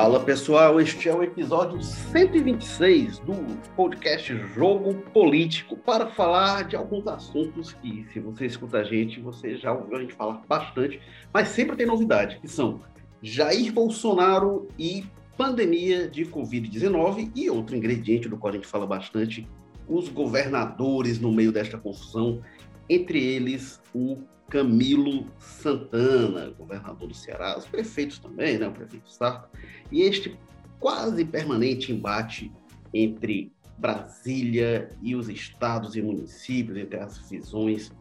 [0.00, 3.34] Fala pessoal, este é o episódio 126 do
[3.76, 9.58] podcast Jogo Político para falar de alguns assuntos que, se você escuta a gente, você
[9.58, 10.98] já ouviu a gente falar bastante,
[11.34, 12.80] mas sempre tem novidade, que são
[13.20, 15.04] Jair Bolsonaro e
[15.36, 19.46] pandemia de Covid-19 e outro ingrediente do qual a gente fala bastante,
[19.86, 22.40] os governadores no meio desta confusão,
[22.88, 24.16] entre eles o
[24.50, 29.48] Camilo Santana, governador do Ceará, os prefeitos também, né, o prefeito Sarto,
[29.90, 30.36] e este
[30.78, 32.52] quase permanente embate
[32.92, 37.92] entre Brasília e os estados e municípios, entre as visões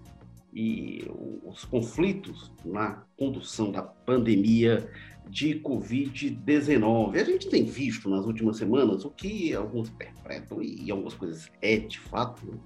[0.54, 1.06] e
[1.44, 4.90] os conflitos na condução da pandemia
[5.30, 7.20] de Covid-19.
[7.20, 11.78] A gente tem visto nas últimas semanas o que alguns interpretam, e algumas coisas é
[11.78, 12.60] de fato?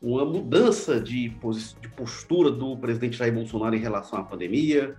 [0.00, 4.96] Uma mudança de, de, postura do presidente Jair Bolsonaro em relação à pandemia.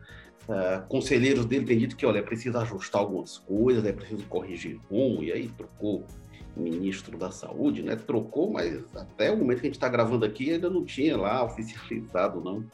[0.47, 4.79] Uh, conselheiros dele têm dito que, olha, é preciso ajustar algumas coisas, é preciso corrigir
[4.89, 6.05] rumo, e aí trocou
[6.55, 7.95] ministro da Saúde, né?
[7.95, 11.43] Trocou, mas até o momento que a gente está gravando aqui ainda não tinha lá
[11.43, 12.65] oficializado, não.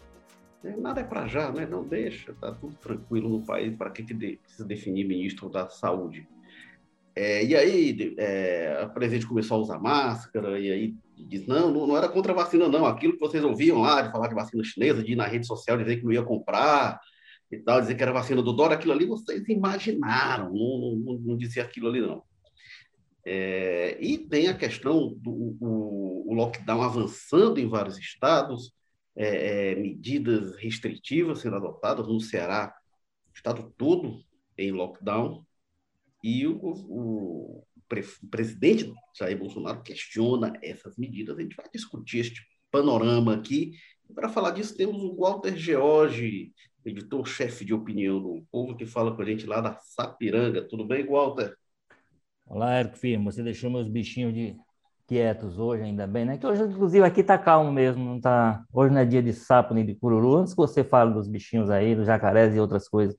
[0.64, 1.66] É, nada é para já, né?
[1.66, 5.69] Não deixa, tá tudo tranquilo no país, para que, que de, precisa definir ministro da
[5.69, 6.28] Saúde?
[7.17, 11.87] É, e aí, é, a presidente começou a usar máscara, e aí diz, não, não,
[11.87, 12.85] não, era contra a vacina, não.
[12.85, 15.79] Aquilo que vocês ouviam lá, de falar de vacina chinesa, de ir na rede social
[15.79, 17.01] dizer que não ia comprar
[17.51, 21.38] e tal, dizer que era vacina do Dora, aquilo ali vocês imaginaram, não, não, não
[21.38, 22.21] dizia aquilo ali, não.
[23.25, 28.73] É, e tem a questão do o, o lockdown avançando em vários estados,
[29.15, 32.71] é, é, medidas restritivas sendo adotadas no Ceará,
[33.31, 34.21] o estado todo
[34.55, 35.47] em lockdown,
[36.23, 41.37] e o, o, o presidente Jair Bolsonaro questiona essas medidas.
[41.37, 43.73] A gente vai discutir este panorama aqui.
[44.13, 46.51] Para falar disso, temos o Walter George,
[46.85, 50.61] editor-chefe de opinião do Povo, que fala com a gente lá da Sapiranga.
[50.61, 51.56] Tudo bem, Walter?
[52.45, 53.31] Olá, Érico Firmo.
[53.31, 54.56] Você deixou meus bichinhos de
[55.06, 56.38] quietos hoje, ainda bem, né?
[56.38, 58.63] Que hoje, inclusive, aqui tá calmo mesmo, não tá...
[58.73, 60.35] Hoje não é dia de sapo nem de cururu.
[60.35, 63.17] Antes que você fale dos bichinhos aí, dos jacarés e outras coisas.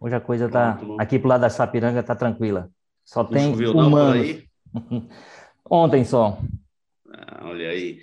[0.00, 0.78] Hoje a coisa tá...
[0.98, 2.70] Aqui pro lado da Sapiranga tá tranquila.
[3.04, 4.42] Só não tem choveu, humanos.
[4.72, 5.08] Não,
[5.70, 6.38] Ontem só.
[7.12, 8.00] Ah, olha aí.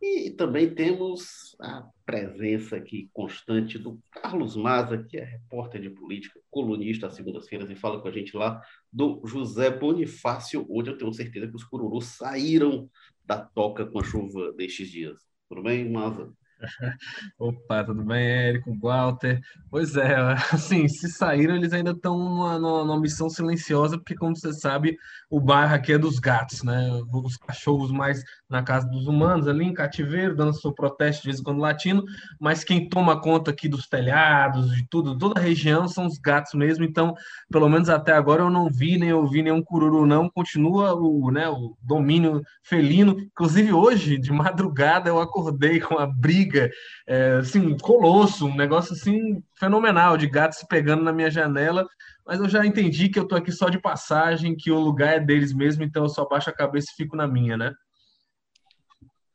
[0.00, 6.40] E também temos a presença aqui constante do Carlos Maza, que é repórter de política,
[6.50, 8.60] colunista às segundas-feiras, e fala com a gente lá
[8.92, 12.90] do José Bonifácio, onde eu tenho certeza que os cururus saíram
[13.24, 15.20] da toca com a chuva destes dias.
[15.48, 16.32] Tudo bem, Maza?
[17.38, 19.40] Opa, tudo bem, Érico, Walter?
[19.70, 20.16] Pois é,
[20.52, 24.96] assim, se saíram, eles ainda estão numa, numa, missão silenciosa, porque, como você sabe,
[25.30, 26.90] o bairro aqui é dos gatos, né?
[27.12, 31.40] Os cachorros mais na casa dos humanos, ali em cativeiro, dando seu protesto de vez
[31.40, 32.04] em quando latino,
[32.40, 36.54] mas quem toma conta aqui dos telhados, de tudo, toda a região, são os gatos
[36.54, 37.14] mesmo, então,
[37.50, 41.48] pelo menos até agora, eu não vi nem ouvi nenhum cururu, não, continua o, né,
[41.48, 46.70] o domínio felino, inclusive hoje, de madrugada, eu acordei com a briga briga,
[47.06, 51.88] é, assim, colosso, um negócio assim fenomenal de gatos se pegando na minha janela.
[52.26, 55.20] Mas eu já entendi que eu tô aqui só de passagem, que o lugar é
[55.20, 57.72] deles mesmo, então eu só baixo a cabeça e fico na minha, né?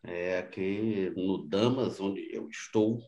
[0.03, 3.01] É aqui no Damas, onde eu estou,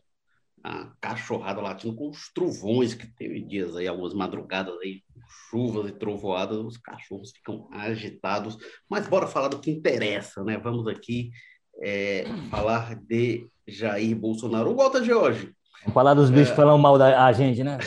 [0.62, 5.02] a cachorrada latindo com os trovões que teve dias aí, algumas madrugadas aí,
[5.48, 8.58] chuvas e trovoadas, os cachorros ficam agitados.
[8.86, 10.58] Mas bora falar do que interessa, né?
[10.58, 11.30] Vamos aqui
[11.80, 14.70] é, falar de Jair Bolsonaro.
[14.70, 15.52] O Walter George.
[15.80, 16.54] Vamos falar dos bichos é...
[16.54, 17.78] falando mal da gente, né?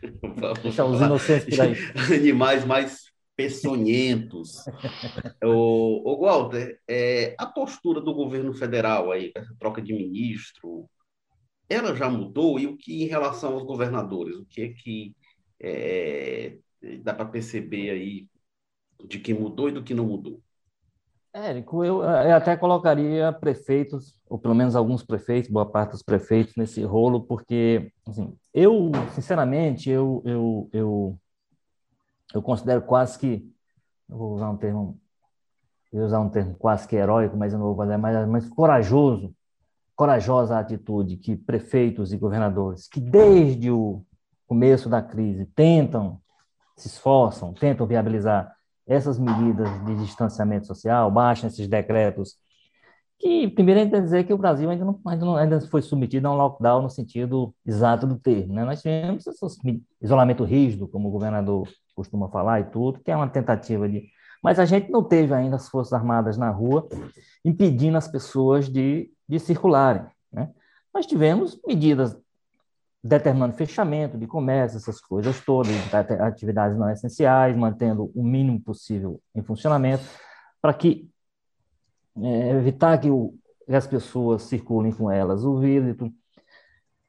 [0.62, 1.74] Deixar os inocentes por aí.
[2.14, 4.64] Animais mais peçonhentos.
[5.42, 10.88] o, o Walter, é, a postura do governo federal aí, essa troca de ministro,
[11.68, 12.58] ela já mudou?
[12.58, 14.36] E o que em relação aos governadores?
[14.36, 15.16] O que é que
[15.58, 16.58] é,
[17.02, 18.28] dá para perceber aí
[19.06, 20.42] de que mudou e do que não mudou?
[21.32, 26.56] Érico, eu, eu, até colocaria prefeitos, ou pelo menos alguns prefeitos, boa parte dos prefeitos,
[26.56, 31.18] nesse rolo, porque, assim, eu, sinceramente, eu, eu, eu,
[32.34, 33.48] eu considero quase que,
[34.08, 34.98] eu vou usar um termo,
[35.92, 39.32] vou usar um termo quase que heróico, mas eu não vou fazer mais, mas corajoso,
[39.94, 44.04] corajosa a atitude que prefeitos e governadores, que desde o
[44.48, 46.20] começo da crise tentam,
[46.76, 48.52] se esforçam, tentam viabilizar
[48.90, 52.34] essas medidas de distanciamento social, baixam esses decretos,
[53.20, 55.60] que primeiro a gente tem que dizer que o Brasil ainda não, ainda não ainda
[55.60, 58.52] foi submetido a um lockdown no sentido exato do termo.
[58.52, 58.64] Né?
[58.64, 63.28] Nós tivemos esse isolamento rígido, como o governador costuma falar e tudo, que é uma
[63.28, 64.08] tentativa de...
[64.42, 66.88] Mas a gente não teve ainda as Forças Armadas na rua
[67.44, 70.02] impedindo as pessoas de, de circularem.
[70.32, 70.50] Né?
[70.92, 72.18] Nós tivemos medidas
[73.02, 75.72] determinando fechamento de comércio, essas coisas todas,
[76.20, 80.04] atividades não essenciais, mantendo o mínimo possível em funcionamento,
[80.60, 81.08] para que
[82.22, 83.34] é, evitar que, o,
[83.66, 85.96] que, as pessoas circulem com elas o vírus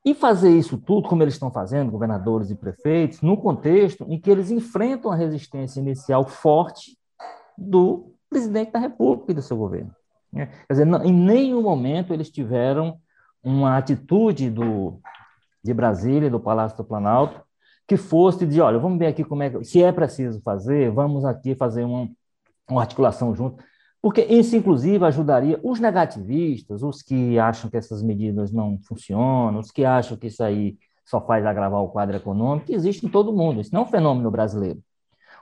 [0.04, 4.32] e fazer isso tudo, como eles estão fazendo, governadores e prefeitos, no contexto em que
[4.32, 6.98] eles enfrentam a resistência inicial forte
[7.58, 9.94] do presidente da República e do seu governo.
[10.32, 10.48] Né?
[10.68, 12.98] Quer dizer, em nenhum momento eles tiveram
[13.44, 15.00] uma atitude do,
[15.64, 17.42] de Brasília, do Palácio do Planalto,
[17.88, 21.26] que fosse de, olha, vamos ver aqui como é que, se é preciso fazer, vamos
[21.26, 22.10] aqui fazer uma,
[22.70, 23.64] uma articulação junto,
[24.02, 29.70] porque isso, inclusive, ajudaria os negativistas, os que acham que essas medidas não funcionam, os
[29.70, 33.34] que acham que isso aí só faz agravar o quadro econômico, que existe em todo
[33.34, 34.82] mundo, isso não é um fenômeno brasileiro.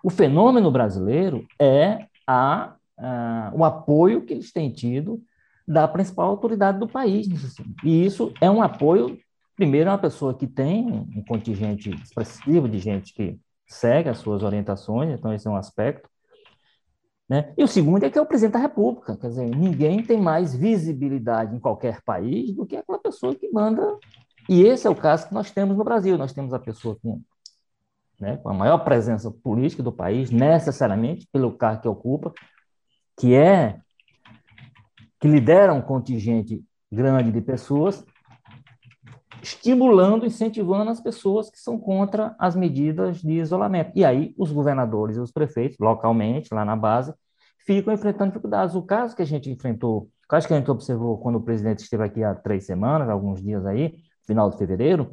[0.04, 5.22] O fenômeno brasileiro é a, a, o apoio que eles têm tido
[5.68, 7.28] da principal autoridade do país.
[7.84, 9.20] E isso é um apoio
[9.60, 14.42] Primeiro, é uma pessoa que tem um contingente expressivo de gente que segue as suas
[14.42, 16.10] orientações, então esse é um aspecto.
[17.28, 17.54] Né?
[17.58, 20.56] E o segundo é que é o presidente da República, quer dizer, ninguém tem mais
[20.56, 23.98] visibilidade em qualquer país do que aquela pessoa que manda.
[24.48, 26.18] E esse é o caso que nós temos no Brasil.
[26.18, 27.22] Nós temos a pessoa com,
[28.18, 32.32] né, com a maior presença política do país, necessariamente pelo cargo que ocupa,
[33.18, 33.82] que é
[35.20, 38.06] que lidera um contingente grande de pessoas
[39.42, 43.92] estimulando, incentivando as pessoas que são contra as medidas de isolamento.
[43.96, 47.14] E aí os governadores e os prefeitos, localmente, lá na base,
[47.66, 48.76] ficam enfrentando dificuldades.
[48.76, 51.80] O caso que a gente enfrentou, o caso que a gente observou quando o presidente
[51.80, 53.96] esteve aqui há três semanas, alguns dias aí,
[54.26, 55.12] final de fevereiro,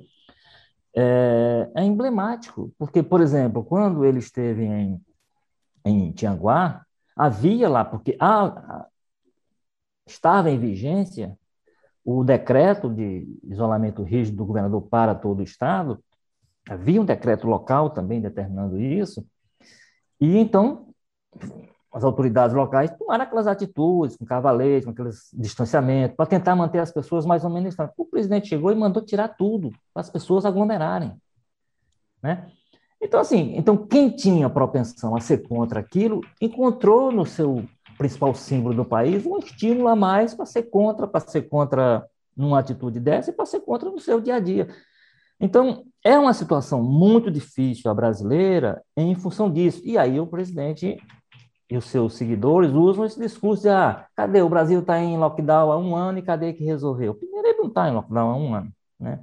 [0.95, 5.01] é, é emblemático, porque, por exemplo, quando ele esteve em,
[5.85, 6.85] em Tianguá,
[7.15, 8.87] havia lá, porque a,
[10.07, 11.39] estava em vigência
[12.07, 15.99] o decreto de isolamento rígido do governador para todo o Estado,
[16.71, 19.27] havia um decreto local também determinando isso,
[20.21, 20.87] e então
[21.93, 26.93] as autoridades locais tomaram aquelas atitudes, com cavalete, com aqueles distanciamentos, para tentar manter as
[26.93, 27.95] pessoas mais ou menos distantes.
[27.97, 31.13] O presidente chegou e mandou tirar tudo, para as pessoas aglomerarem.
[32.23, 32.47] Né?
[33.03, 37.65] Então, assim, então quem tinha propensão a ser contra aquilo, encontrou no seu
[37.97, 42.07] principal símbolo do país, um estímulo a mais para ser contra, para ser contra
[42.37, 44.69] numa atitude dessa e para ser contra no seu dia a dia.
[45.41, 49.83] Então, é uma situação muito difícil a brasileira em função disso.
[49.85, 50.97] E aí o presidente
[51.69, 54.41] e os seus seguidores usam esse discurso de, ah, cadê?
[54.41, 57.15] O Brasil está em lockdown há um ano e cadê que resolveu?
[57.15, 59.21] Primeiro, ele não está em lockdown há um ano, né?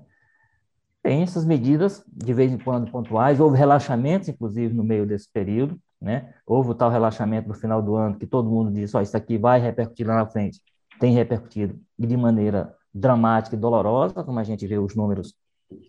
[1.02, 5.78] Tem essas medidas, de vez em quando, pontuais, houve relaxamentos, inclusive, no meio desse período,
[6.04, 6.34] né?
[6.46, 9.16] Houve o tal relaxamento no final do ano que todo mundo disse, ó, oh, isso
[9.16, 10.62] aqui vai repercutir lá na frente.
[11.00, 15.34] Tem repercutido de maneira dramática e dolorosa, como a gente vê os números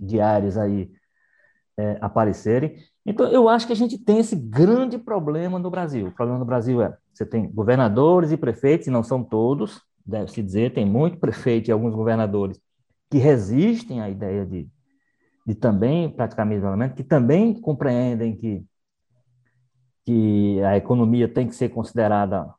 [0.01, 0.91] diários aí
[1.77, 2.77] é, aparecerem.
[3.05, 6.07] Então, eu acho que a gente tem esse grande problema no Brasil.
[6.07, 10.43] O problema no Brasil é, você tem governadores e prefeitos, e não são todos, deve-se
[10.43, 12.61] dizer, tem muito prefeito e alguns governadores
[13.11, 14.69] que resistem à ideia de,
[15.47, 18.65] de também praticar isolamento, que também compreendem que
[20.05, 22.55] que a economia tem que ser considerada,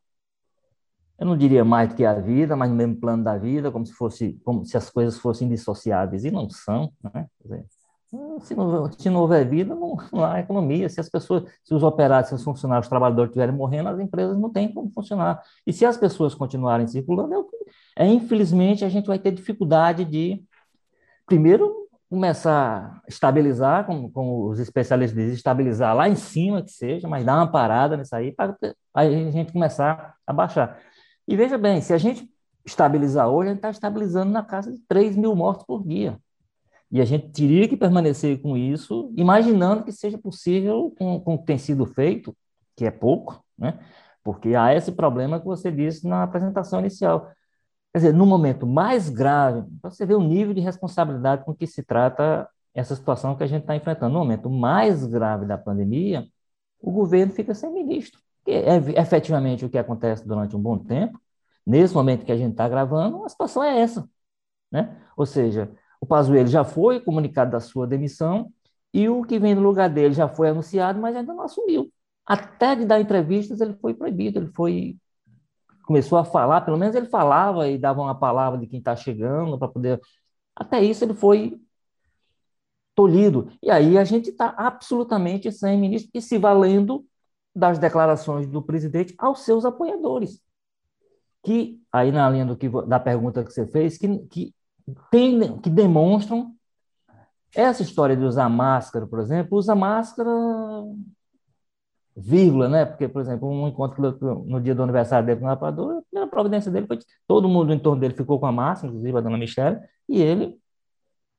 [1.18, 3.86] eu não diria mais do que a vida, mas no mesmo plano da vida, como
[3.86, 7.28] se fosse, como se as coisas fossem indissociáveis, e não são, né?
[7.42, 7.66] Dizer,
[8.42, 10.88] se não, se não houver vida, não, não, há economia.
[10.90, 14.38] Se as pessoas, se os operários, se os funcionários, os trabalhadores estiverem morrendo, as empresas
[14.38, 15.42] não têm como funcionar.
[15.66, 17.48] E se as pessoas continuarem circulando,
[17.98, 20.44] é, é infelizmente a gente vai ter dificuldade de,
[21.26, 27.08] primeiro, começar a estabilizar, como, como os especialistas dizem, estabilizar lá em cima que seja,
[27.08, 28.56] mas dar uma parada nisso aí para
[28.94, 30.80] a gente começar a baixar.
[31.28, 32.30] E veja bem, se a gente
[32.66, 36.18] estabilizar hoje, a gente está estabilizando na casa de 3 mil mortos por dia.
[36.92, 41.40] E a gente teria que permanecer com isso, imaginando que seja possível com, com o
[41.40, 42.36] que tem sido feito,
[42.76, 43.80] que é pouco, né?
[44.24, 47.30] porque há esse problema que você disse na apresentação inicial.
[47.96, 51.82] Quer dizer, no momento mais grave, você vê o nível de responsabilidade com que se
[51.82, 54.12] trata essa situação que a gente está enfrentando.
[54.12, 56.28] No momento mais grave da pandemia,
[56.82, 58.20] o governo fica sem ministro.
[58.44, 61.18] Que é efetivamente o que acontece durante um bom tempo.
[61.66, 64.06] Nesse momento que a gente está gravando, a situação é essa.
[64.70, 64.94] Né?
[65.16, 65.72] Ou seja,
[66.02, 68.52] o Pazuello já foi comunicado da sua demissão
[68.94, 71.90] e o que vem no lugar dele já foi anunciado, mas ainda não assumiu.
[72.26, 74.98] Até de dar entrevistas ele foi proibido, ele foi
[75.86, 79.58] começou a falar, pelo menos ele falava e dava uma palavra de quem está chegando
[79.58, 80.00] para poder.
[80.56, 81.60] Até isso ele foi
[82.96, 83.52] tolhido.
[83.62, 87.06] E aí a gente está absolutamente sem ministro e se valendo
[87.54, 90.42] das declarações do presidente aos seus apoiadores.
[91.44, 94.56] Que, aí na linha do que, da pergunta que você fez, que, que,
[95.12, 96.56] tem, que demonstram
[97.54, 100.32] essa história de usar máscara, por exemplo, usa máscara
[102.16, 102.86] vírgula, né?
[102.86, 104.02] Porque, por exemplo, um encontro
[104.46, 107.74] no dia do aniversário dele com o rapador, a primeira providência dele foi todo mundo
[107.74, 110.58] em torno dele ficou com a máscara, inclusive a dona Michelle, e ele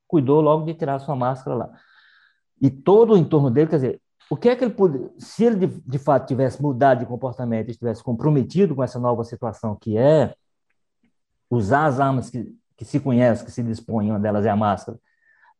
[0.06, 1.72] cuidou logo de tirar sua máscara lá.
[2.60, 5.66] E todo o entorno dele, quer dizer, o que é que ele podia, se ele
[5.66, 10.34] de, de fato tivesse mudado de comportamento, estivesse comprometido com essa nova situação que é
[11.50, 14.98] usar as armas que, que se conhece, que se dispõe, uma delas é a máscara,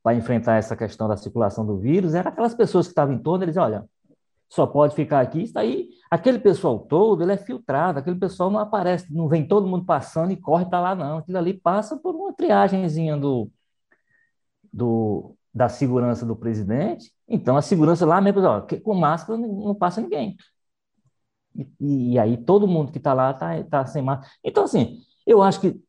[0.03, 3.45] para enfrentar essa questão da circulação do vírus, era aquelas pessoas que estavam em torno,
[3.45, 3.85] eles olha,
[4.49, 8.61] só pode ficar aqui, está aí, aquele pessoal todo, ele é filtrado, aquele pessoal não
[8.61, 12.15] aparece, não vem todo mundo passando e corre para lá, não, aquilo ali passa por
[12.15, 13.51] uma triagemzinha do,
[14.73, 20.01] do, da segurança do presidente, então a segurança lá mesmo, ó, com máscara não, passa
[20.01, 20.37] ninguém.
[21.81, 24.31] E, e, aí todo mundo que está lá está tá sem máscara.
[24.45, 25.81] Então, assim, eu acho que.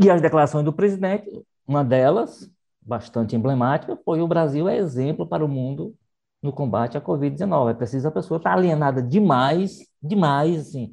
[0.00, 1.28] E as declarações do presidente,
[1.66, 2.48] uma delas,
[2.80, 5.96] bastante emblemática, foi o Brasil é exemplo para o mundo
[6.42, 7.70] no combate à Covid-19.
[7.70, 10.92] É preciso a pessoa estar alienada demais, demais, assim.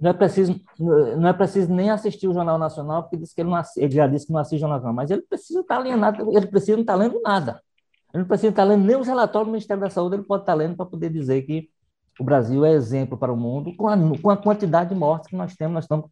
[0.00, 3.50] Não é preciso, não é preciso nem assistir o Jornal Nacional, porque diz que ele,
[3.50, 6.36] não, ele já disse que não assiste o Jornal Nacional, mas ele precisa estar alienado,
[6.36, 7.60] ele precisa não estar lendo nada.
[8.12, 10.54] Ele não precisa estar lendo nem os relatórios do Ministério da Saúde, ele pode estar
[10.54, 11.68] lendo para poder dizer que
[12.18, 15.36] o Brasil é exemplo para o mundo com a, com a quantidade de mortes que
[15.36, 15.74] nós temos.
[15.74, 16.10] Nós estamos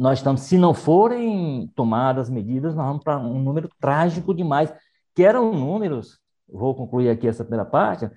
[0.00, 4.72] nós estamos, se não forem tomadas medidas, nós vamos para um número trágico demais,
[5.14, 6.18] que eram números,
[6.52, 8.10] vou concluir aqui essa primeira parte,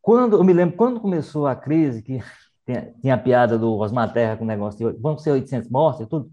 [0.00, 2.20] quando, eu me lembro, quando começou a crise, que
[3.00, 6.06] tinha, a piada do Osmar Terra com o negócio de vão ser 800 mortes e
[6.06, 6.30] tudo,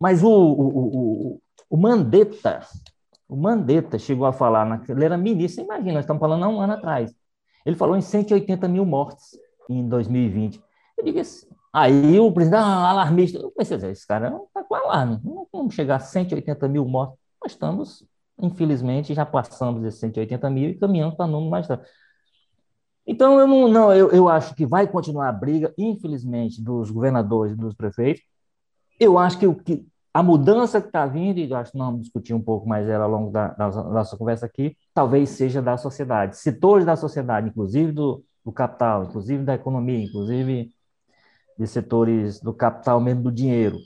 [0.00, 2.60] mas o, o, o, o Mandetta,
[3.28, 6.74] o Mandetta chegou a falar, ele era ministro, imagina, nós estamos falando há um ano
[6.74, 7.14] atrás,
[7.66, 10.62] ele falou em 180 mil mortes em 2020.
[10.96, 13.38] Eu digo assim, Aí o presidente, ah, alarmista.
[13.38, 15.20] Eu pensei, esse cara não está com alarme.
[15.22, 17.18] Não vamos chegar a 180 mil mortos.
[17.42, 18.04] Nós estamos,
[18.40, 21.84] infelizmente, já passamos esses 180 mil e caminhamos para número mais tarde.
[23.06, 27.54] Então, eu não, não eu, eu acho que vai continuar a briga, infelizmente, dos governadores
[27.54, 28.22] e dos prefeitos.
[29.00, 32.02] Eu acho que, o, que a mudança que está vindo, e acho que nós vamos
[32.02, 35.76] discutir um pouco mais ela ao longo da, da, nossa conversa aqui, talvez seja da
[35.78, 36.36] sociedade.
[36.36, 40.70] Setores da sociedade, inclusive do, do capital, inclusive da economia, inclusive
[41.58, 43.78] de setores do capital, mesmo do dinheiro,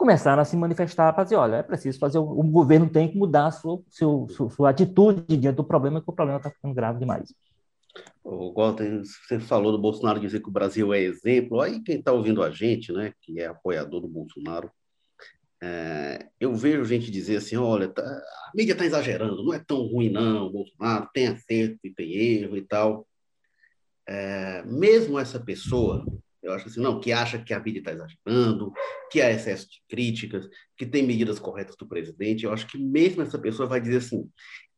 [0.00, 3.48] começaram a se manifestar para dizer, olha, é preciso fazer, o, governo tem que mudar
[3.48, 7.34] a sua, sua, sua atitude diante do problema, que o problema está ficando grave demais.
[8.24, 11.60] O Walter, você falou do Bolsonaro dizer que o Brasil é exemplo.
[11.60, 14.70] Aí quem está ouvindo a gente, né, que é apoiador do Bolsonaro,
[15.62, 19.82] é, eu vejo gente dizer assim, olha, tá, a mídia está exagerando, não é tão
[19.82, 23.06] ruim não, o Bolsonaro tem acerto e tem erro e tal.
[24.08, 26.06] É, mesmo essa pessoa,
[26.42, 28.72] eu acho assim, não, que acha que a mídia está exagerando,
[29.10, 32.44] que há excesso de críticas, que tem medidas corretas do presidente.
[32.44, 34.28] Eu acho que mesmo essa pessoa vai dizer assim,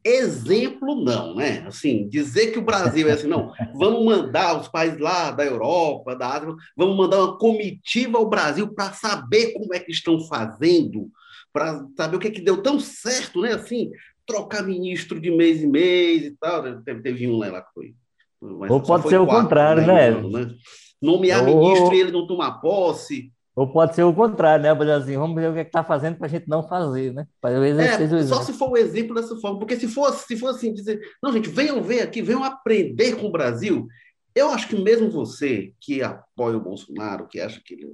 [0.05, 1.65] exemplo não, né?
[1.67, 6.17] Assim, dizer que o Brasil é assim, não, vamos mandar os países lá da Europa,
[6.17, 11.09] da Ásia, vamos mandar uma comitiva ao Brasil para saber como é que estão fazendo,
[11.53, 13.53] para saber o que é que deu tão certo, né?
[13.53, 13.91] Assim,
[14.27, 16.83] trocar ministro de mês em mês e tal.
[16.83, 17.95] Teve, teve um lá que foi.
[18.41, 20.11] Ou pode ser o contrário, né?
[20.11, 20.55] né?
[21.03, 23.33] Nomear ou, ministro e ele não tomar posse.
[23.55, 25.21] Ou pode ser o contrário, né, Brasil?
[25.21, 27.27] Vamos ver o que é está fazendo para a gente não fazer, né?
[27.45, 31.01] É, só se for o exemplo dessa forma, porque se for, se for assim, dizer,
[31.23, 33.87] não, gente, venham ver aqui, venham aprender com o Brasil.
[34.35, 37.89] Eu acho que mesmo você que apoia o Bolsonaro, que acha que ele.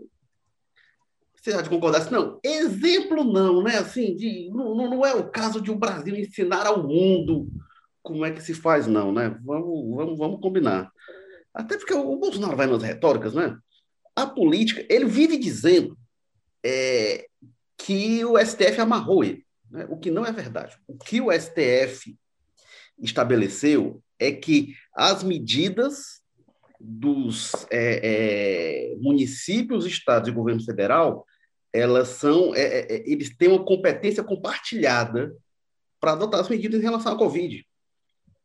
[1.34, 3.78] Você há de concordar assim, não, exemplo não, né?
[3.78, 7.48] Assim, de, não, não é o caso de o um Brasil ensinar ao mundo
[8.02, 9.36] como é que se faz, não, né?
[9.44, 10.90] Vamos, vamos, vamos combinar.
[11.54, 13.56] Até porque o Bolsonaro vai nas retóricas, né?
[14.14, 15.96] A política, ele vive dizendo
[16.64, 17.26] é,
[17.76, 19.86] que o STF amarrou ele, né?
[19.88, 20.76] o que não é verdade.
[20.86, 22.16] O que o STF
[22.98, 26.20] estabeleceu é que as medidas
[26.80, 31.26] dos é, é, municípios, estados e governo federal,
[31.72, 35.34] elas são, é, é, é, eles têm uma competência compartilhada
[36.00, 37.66] para adotar as medidas em relação à Covid.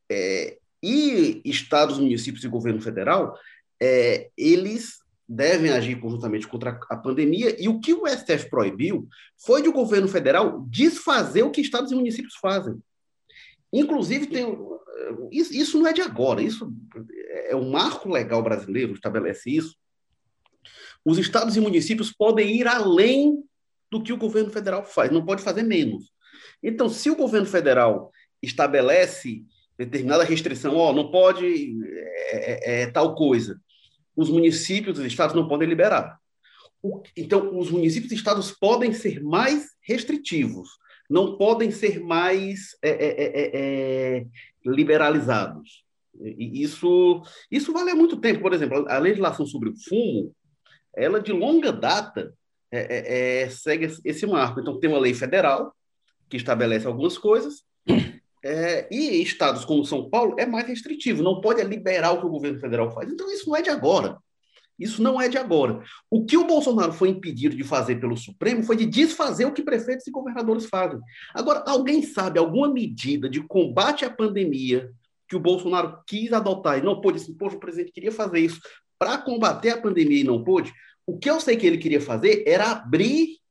[0.09, 3.39] É, e estados, municípios e governo federal,
[3.81, 7.55] é, eles devem agir conjuntamente contra a pandemia.
[7.57, 11.91] E o que o STF proibiu foi de o governo federal desfazer o que estados
[11.91, 12.77] e municípios fazem.
[13.71, 14.45] Inclusive, tem,
[15.31, 16.71] isso, não é de agora, isso
[17.47, 19.75] é um marco legal brasileiro, estabelece isso.
[21.03, 23.43] Os estados e municípios podem ir além
[23.89, 26.11] do que o governo federal faz, não pode fazer menos.
[26.61, 28.11] Então, se o governo federal
[28.41, 29.43] estabelece
[29.77, 31.75] determinada restrição, ó, não pode
[32.31, 33.59] é, é, é, tal coisa.
[34.15, 36.19] Os municípios, os estados não podem liberar.
[36.81, 40.69] O, então, os municípios e estados podem ser mais restritivos,
[41.09, 44.25] não podem ser mais é, é, é, é
[44.65, 45.83] liberalizados.
[46.21, 48.41] E isso, isso vale há muito tempo.
[48.41, 50.35] Por exemplo, a legislação sobre o fumo,
[50.95, 52.33] ela de longa data
[52.71, 54.59] é, é, segue esse marco.
[54.59, 55.75] Então, tem uma lei federal
[56.29, 57.63] que estabelece algumas coisas,
[58.43, 62.29] é, e estados como São Paulo é mais restritivo, não pode liberar o que o
[62.29, 63.11] governo federal faz.
[63.11, 64.17] Então, isso não é de agora.
[64.77, 65.81] Isso não é de agora.
[66.09, 69.61] O que o Bolsonaro foi impedido de fazer pelo Supremo foi de desfazer o que
[69.61, 70.99] prefeitos e governadores fazem.
[71.33, 74.89] Agora, alguém sabe alguma medida de combate à pandemia
[75.27, 77.17] que o Bolsonaro quis adotar e não pôde?
[77.17, 78.59] Assim, Poxa, o presidente queria fazer isso
[78.97, 80.73] para combater a pandemia e não pôde.
[81.05, 83.42] O que eu sei que ele queria fazer era abrir abrir.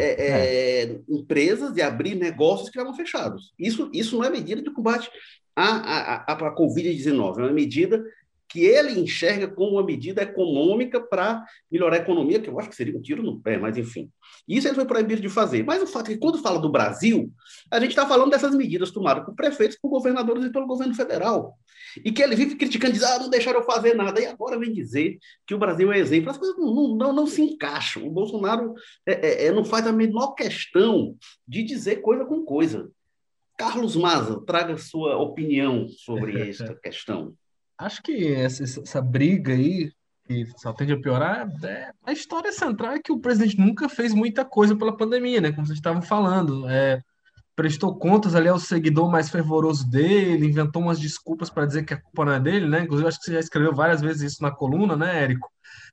[0.00, 1.00] É, é, é.
[1.08, 3.52] empresas e abrir negócios que estavam fechados.
[3.58, 5.10] Isso, isso não é medida de combate
[5.54, 8.02] à, à, à, à Covid-19, é uma medida
[8.48, 12.76] que ele enxerga como uma medida econômica para melhorar a economia, que eu acho que
[12.76, 14.10] seria um tiro no pé, mas enfim.
[14.48, 15.62] Isso ele foi proibido de fazer.
[15.62, 17.30] Mas o fato é que quando fala do Brasil,
[17.70, 21.54] a gente está falando dessas medidas tomadas por prefeitos, por governadores e pelo governo federal.
[22.02, 24.20] E que ele vive criticando, diz, ah, não deixaram eu fazer nada.
[24.20, 26.30] E agora vem dizer que o Brasil é exemplo.
[26.30, 28.06] As coisas não, não, não se encaixam.
[28.06, 28.74] O Bolsonaro
[29.06, 31.14] é, é, é não faz a menor questão
[31.46, 32.90] de dizer coisa com coisa.
[33.58, 37.34] Carlos Maza, traga sua opinião sobre esta questão.
[37.78, 39.92] Acho que essa, essa briga aí,
[40.26, 44.12] que só tende a piorar, é, a história central é que o presidente nunca fez
[44.12, 45.52] muita coisa pela pandemia, né?
[45.52, 46.68] Como vocês estavam falando.
[46.68, 47.00] É,
[47.58, 52.00] prestou contas ali ao seguidor mais fervoroso dele, inventou umas desculpas para dizer que a
[52.00, 52.82] culpa não é dele, né?
[52.82, 55.50] Inclusive, acho que você já escreveu várias vezes isso na coluna, né, Érico?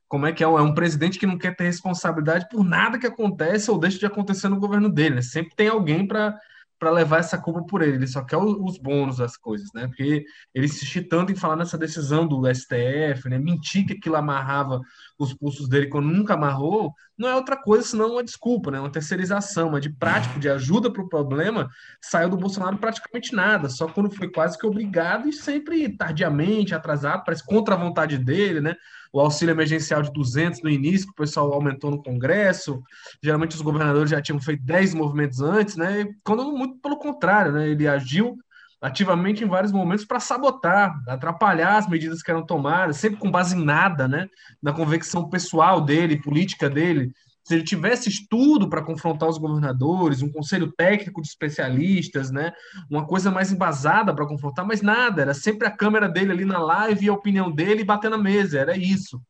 [0.08, 2.98] Como é que é um, é um presidente que não quer ter responsabilidade por nada
[2.98, 5.22] que acontece ou deixa de acontecer no governo dele, né?
[5.22, 6.38] Sempre tem alguém para
[6.78, 9.86] para levar essa culpa por ele, ele só quer os bônus das coisas, né?
[9.86, 13.38] Porque ele insistiu tanto em falar nessa decisão do STF, né?
[13.38, 14.80] Mentir que aquilo amarrava
[15.18, 18.78] os pulsos dele quando nunca amarrou, não é outra coisa senão uma desculpa, né?
[18.78, 21.68] Uma terceirização, mas de prático, de ajuda para o problema,
[22.00, 27.24] saiu do Bolsonaro praticamente nada, só quando foi quase que obrigado e sempre tardiamente, atrasado,
[27.24, 28.74] parece contra a vontade dele, né?
[29.16, 32.82] O auxílio emergencial de 200 no início, que o pessoal aumentou no Congresso.
[33.22, 36.06] Geralmente os governadores já tinham feito 10 movimentos antes, né?
[36.22, 37.66] Quando muito pelo contrário, né?
[37.66, 38.36] Ele agiu
[38.78, 43.56] ativamente em vários momentos para sabotar, atrapalhar as medidas que eram tomadas, sempre com base
[43.56, 44.28] em nada, né?
[44.62, 47.10] Na convicção pessoal dele, política dele,
[47.46, 52.52] se ele tivesse estudo para confrontar os governadores, um conselho técnico de especialistas, né,
[52.90, 56.58] uma coisa mais embasada para confrontar, mas nada, era sempre a câmera dele ali na
[56.58, 59.22] live e a opinião dele bater na mesa, era isso.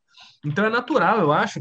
[0.43, 1.61] Então é natural, eu acho,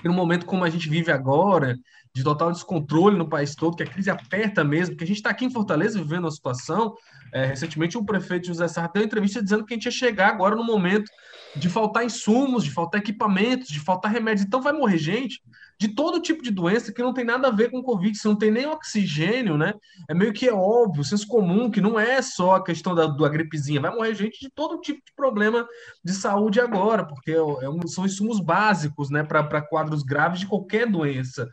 [0.00, 1.76] que no momento como a gente vive agora,
[2.14, 5.28] de total descontrole no país todo, que a crise aperta mesmo, que a gente está
[5.28, 6.94] aqui em Fortaleza vivendo uma situação.
[7.30, 10.56] É, recentemente, o prefeito José Sarra deu entrevista dizendo que a gente ia chegar agora
[10.56, 11.10] no momento
[11.54, 14.46] de faltar insumos, de faltar equipamentos, de faltar remédios.
[14.46, 15.42] Então, vai morrer gente
[15.80, 18.36] de todo tipo de doença que não tem nada a ver com Covid, se não
[18.36, 19.74] tem nem oxigênio, né?
[20.08, 23.28] É meio que é óbvio, senso comum, que não é só a questão da, da
[23.28, 25.66] gripezinha, vai morrer gente de todo tipo de problema
[26.04, 30.90] de saúde agora, porque é um, são insumos básicos, né, para quadros graves de qualquer
[30.90, 31.48] doença.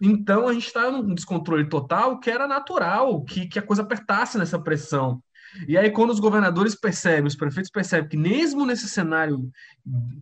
[0.00, 4.36] Então a gente está num descontrole total que era natural, que, que a coisa apertasse
[4.38, 5.22] nessa pressão.
[5.66, 9.50] E aí, quando os governadores percebem, os prefeitos percebem que, mesmo nesse cenário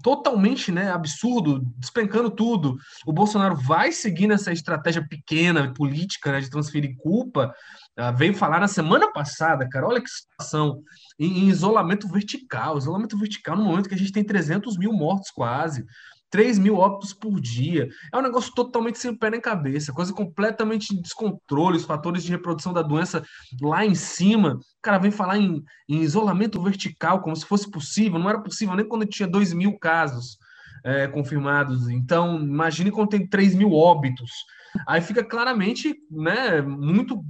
[0.03, 6.51] totalmente né, absurdo, despencando tudo, o Bolsonaro vai seguir nessa estratégia pequena, política, né, de
[6.51, 7.53] transferir culpa,
[7.99, 10.83] uh, veio falar na semana passada, cara, olha que situação,
[11.19, 15.31] em, em isolamento vertical, isolamento vertical no momento que a gente tem 300 mil mortos
[15.31, 15.85] quase,
[16.31, 17.89] 3 mil óbitos por dia.
[18.13, 22.31] É um negócio totalmente sem pé nem cabeça, coisa completamente de descontrole, os fatores de
[22.31, 23.25] reprodução da doença
[23.61, 24.55] lá em cima.
[24.55, 28.19] O cara vem falar em, em isolamento vertical, como se fosse possível.
[28.19, 30.39] Não era possível nem quando tinha 2 mil casos
[30.85, 31.89] é, confirmados.
[31.89, 34.31] Então, imagine quando tem 3 mil óbitos.
[34.87, 37.23] Aí fica claramente né, muito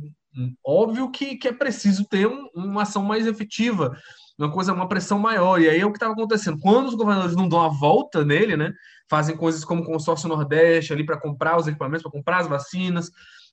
[0.64, 3.96] óbvio que, que é preciso ter um, uma ação mais efetiva
[4.38, 5.60] uma coisa, uma pressão maior.
[5.60, 6.58] E aí é o que estava acontecendo.
[6.58, 8.72] Quando os governadores não dão a volta nele, né?
[9.08, 13.10] Fazem coisas como o consórcio Nordeste ali para comprar os equipamentos, para comprar as vacinas,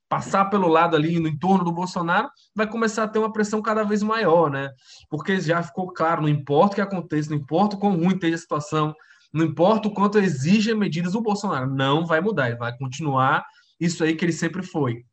[0.10, 3.84] passar pelo lado ali no entorno do Bolsonaro, vai começar a ter uma pressão cada
[3.84, 4.70] vez maior, né?
[5.10, 8.36] Porque já ficou claro, não importa o que aconteça, não importa o quão ruim esteja
[8.36, 8.96] a situação,
[9.34, 13.44] não importa o quanto exige medidas, o Bolsonaro não vai mudar, ele vai continuar
[13.80, 15.04] isso aí que ele sempre foi.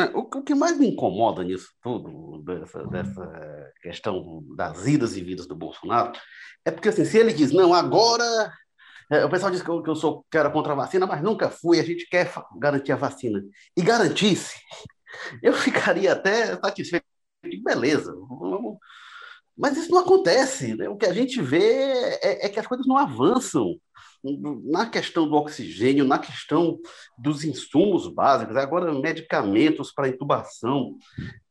[0.00, 5.46] É, o, que mais me incomoda nisso tudo, dessa, dessa questão das idas e vidas
[5.46, 6.12] do Bolsonaro,
[6.64, 8.52] é porque assim, se ele diz, não, agora
[9.10, 11.20] é, o pessoal diz que eu, que eu sou que era contra a vacina, mas
[11.20, 13.42] nunca fui, a gente quer garantir a vacina.
[13.76, 14.54] E garantisse,
[15.42, 17.04] eu ficaria até satisfeito.
[17.64, 18.78] Beleza, vamos.
[19.56, 20.76] Mas isso não acontece.
[20.76, 20.88] Né?
[20.88, 21.82] O que a gente vê
[22.22, 23.74] é, é, que as coisas não avançam.
[24.22, 26.78] Na questão do oxigênio, na questão
[27.18, 30.96] dos insumos básicos, agora medicamentos para intubação,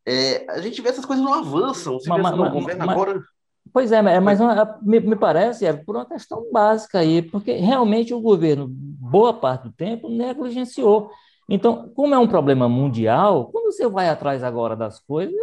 [0.05, 1.99] é, a gente vê essas coisas não avançam.
[1.99, 3.23] Se mas, mas, governo mas, agora.
[3.71, 4.39] Pois é, mas
[4.81, 9.63] me, me, parece, é por uma questão básica aí, porque realmente o governo, boa parte
[9.63, 11.11] do tempo, negligenciou.
[11.51, 15.33] Então, como é um problema mundial, quando você vai atrás agora das coisas,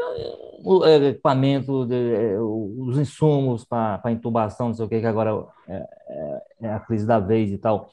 [0.64, 5.75] o é, equipamento, é, os insumos para intubação, não sei o que, que agora é,
[6.09, 7.90] é, é, a crise da vez e tal,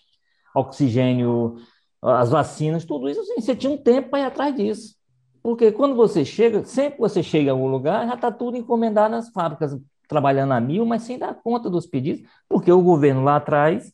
[0.54, 1.56] oxigênio,
[2.04, 4.95] as vacinas, tudo isso, assim, você tinha um tempo para ir atrás disso.
[5.41, 9.10] Porque quando você chega, sempre que você chega a algum lugar, já está tudo encomendado
[9.10, 9.76] nas fábricas,
[10.08, 13.91] trabalhando a mil, mas sem dar conta dos pedidos, porque o governo lá atrás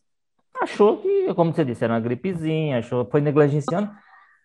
[0.62, 3.90] achou que, como você disse, era uma gripezinha, achou, foi negligenciando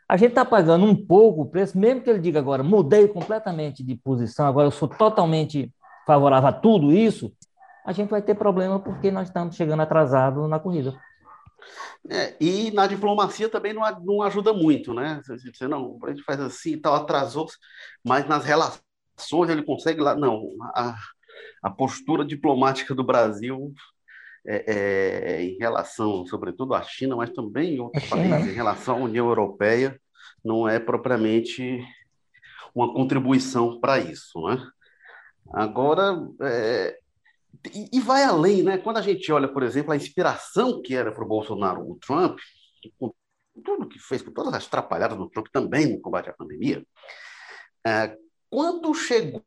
[0.08, 3.82] a gente está pagando um pouco o preço, mesmo que ele diga agora, mudei completamente
[3.82, 5.72] de posição, agora eu sou totalmente
[6.06, 7.32] favorável a tudo isso,
[7.84, 10.98] a gente vai ter problema porque nós estamos chegando atrasado na corrida.
[12.10, 15.22] É, e na diplomacia também não, não ajuda muito, né?
[15.24, 17.46] Você não, a gente faz assim e tal, atrasou,
[18.04, 20.14] mas nas relações ele consegue lá.
[20.14, 20.94] Não, a,
[21.62, 23.72] a postura diplomática do Brasil
[24.46, 29.00] é, é, em relação, sobretudo, à China, mas também em outros países, em relação à
[29.00, 29.98] União Europeia,
[30.44, 31.82] não é propriamente
[32.74, 34.38] uma contribuição para isso.
[34.46, 34.66] Né?
[35.54, 36.98] Agora, é,
[37.72, 38.76] e, e, vai além, né?
[38.76, 42.38] Quando a gente olha, por exemplo, a inspiração que era para o Bolsonaro o Trump,
[42.98, 43.14] com
[43.64, 46.84] tudo que fez, com todas as atrapalhadas do Trump também no combate à pandemia,
[48.50, 49.42] quando chegou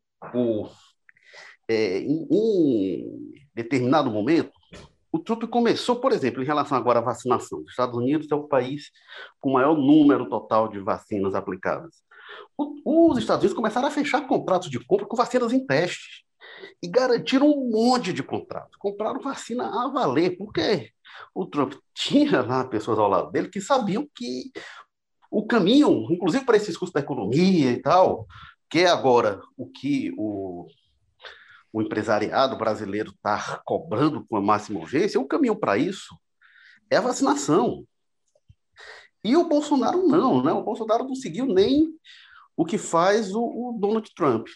[1.68, 4.57] em, em determinado momento,
[5.10, 7.60] o Trump começou, por exemplo, em relação agora à vacinação.
[7.60, 8.90] Os Estados Unidos é o país
[9.40, 12.02] com o maior número total de vacinas aplicadas.
[12.56, 16.24] O, os Estados Unidos começaram a fechar contratos de compra com vacinas em teste
[16.82, 18.76] e garantiram um monte de contratos.
[18.76, 20.90] Compraram vacina a valer, porque
[21.34, 24.52] o Trump tinha lá pessoas ao lado dele que sabiam que
[25.30, 28.26] o caminho, inclusive para esses custos da economia e tal,
[28.68, 30.66] que é agora o que o
[31.78, 36.18] o empresariado brasileiro está cobrando com a máxima urgência, o caminho para isso
[36.90, 37.84] é a vacinação.
[39.22, 40.52] E o Bolsonaro não, né?
[40.52, 41.94] O Bolsonaro não seguiu nem
[42.56, 44.48] o que faz o, o Donald Trump.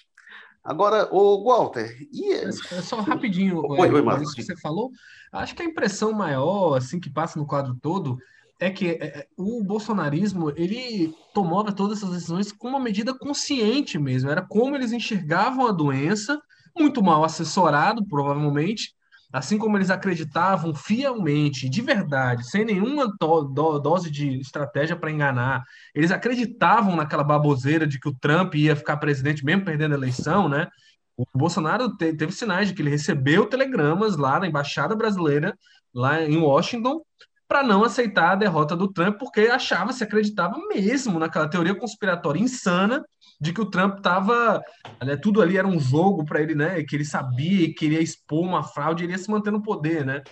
[0.65, 2.33] Agora, o Walter, e...
[2.33, 4.91] É só rapidinho, oi, é, oi, isso que você falou,
[5.33, 8.19] acho que a impressão maior, assim, que passa no quadro todo,
[8.59, 14.29] é que é, o bolsonarismo, ele tomava todas essas decisões com uma medida consciente mesmo,
[14.29, 16.41] era como eles enxergavam a doença
[16.77, 18.95] muito mal assessorado, provavelmente,
[19.33, 25.11] assim como eles acreditavam fielmente, de verdade, sem nenhuma do, do, dose de estratégia para
[25.11, 29.99] enganar, eles acreditavam naquela baboseira de que o Trump ia ficar presidente mesmo perdendo a
[29.99, 30.69] eleição, né?
[31.17, 35.57] O Bolsonaro te, teve sinais de que ele recebeu telegramas lá na embaixada brasileira,
[35.95, 37.03] lá em Washington,
[37.49, 42.41] para não aceitar a derrota do Trump, porque achava, se acreditava mesmo naquela teoria conspiratória
[42.41, 43.05] insana
[43.43, 44.63] de que o Trump estava.
[45.05, 46.83] Né, tudo ali era um jogo para ele, né?
[46.85, 50.23] Que ele sabia e queria expor uma fraude ele ia se manter no poder, né?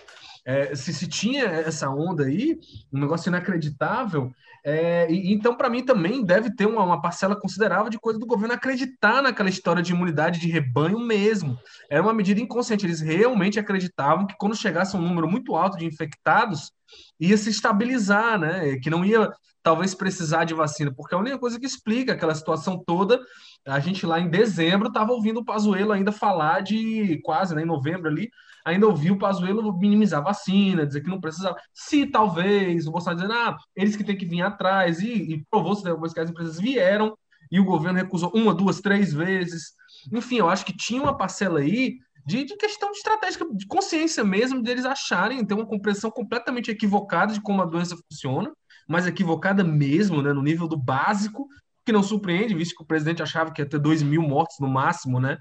[0.43, 2.59] É, se, se tinha essa onda aí,
[2.91, 7.89] um negócio inacreditável, é, e, então, para mim, também deve ter uma, uma, parcela considerável
[7.89, 11.57] de coisa do governo acreditar naquela história de imunidade de rebanho mesmo.
[11.89, 12.85] Era uma medida inconsciente.
[12.85, 16.71] Eles realmente acreditavam que quando chegasse um número muito alto de infectados,
[17.19, 18.77] ia se estabilizar, né?
[18.77, 19.31] Que não ia
[19.63, 23.19] talvez precisar de vacina, porque a única coisa que explica aquela situação toda,
[23.67, 27.65] a gente lá em dezembro estava ouvindo o Pazuello ainda falar de quase, né, em
[27.65, 28.29] novembro ali,
[28.65, 31.55] ainda ouviu o Pazuello minimizar vacina, dizer que não precisava.
[31.73, 35.83] Se talvez o Bolsonaro dizendo, ah, eles que têm que vir atrás, e, e provou-se
[35.83, 37.17] depois que as empresas vieram
[37.51, 39.73] e o governo recusou uma, duas, três vezes.
[40.11, 44.61] Enfim, eu acho que tinha uma parcela aí de, de, questão estratégica, de consciência mesmo,
[44.61, 48.51] deles acharem, ter uma compreensão completamente equivocada de como a doença funciona,
[48.87, 51.47] mas equivocada mesmo, né, no nível do básico,
[51.85, 54.67] que não surpreende, visto que o presidente achava que ia ter 2 mil mortos no
[54.67, 55.37] máximo, né?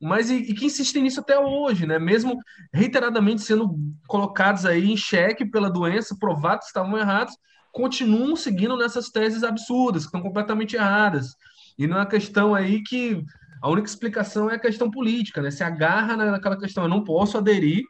[0.00, 1.98] Mas e, e, que insistem nisso até hoje, né?
[1.98, 2.38] Mesmo
[2.72, 3.76] reiteradamente sendo
[4.06, 7.36] colocados aí em xeque pela doença, provados que estavam errados,
[7.72, 11.34] continuam seguindo nessas teses absurdas, que estão completamente erradas.
[11.78, 13.22] E não é uma questão aí que
[13.62, 15.50] a única explicação é a questão política, né?
[15.50, 17.82] Se agarra naquela questão, eu não posso aderir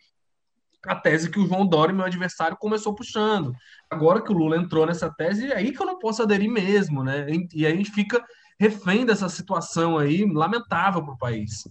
[0.87, 3.55] a tese que o João Dória, meu adversário, começou puxando.
[3.89, 7.05] Agora que o Lula entrou nessa tese, é aí que eu não posso aderir mesmo,
[7.05, 7.27] né?
[7.55, 8.23] E aí a gente fica
[8.59, 11.69] refém dessa situação aí lamentável para o país.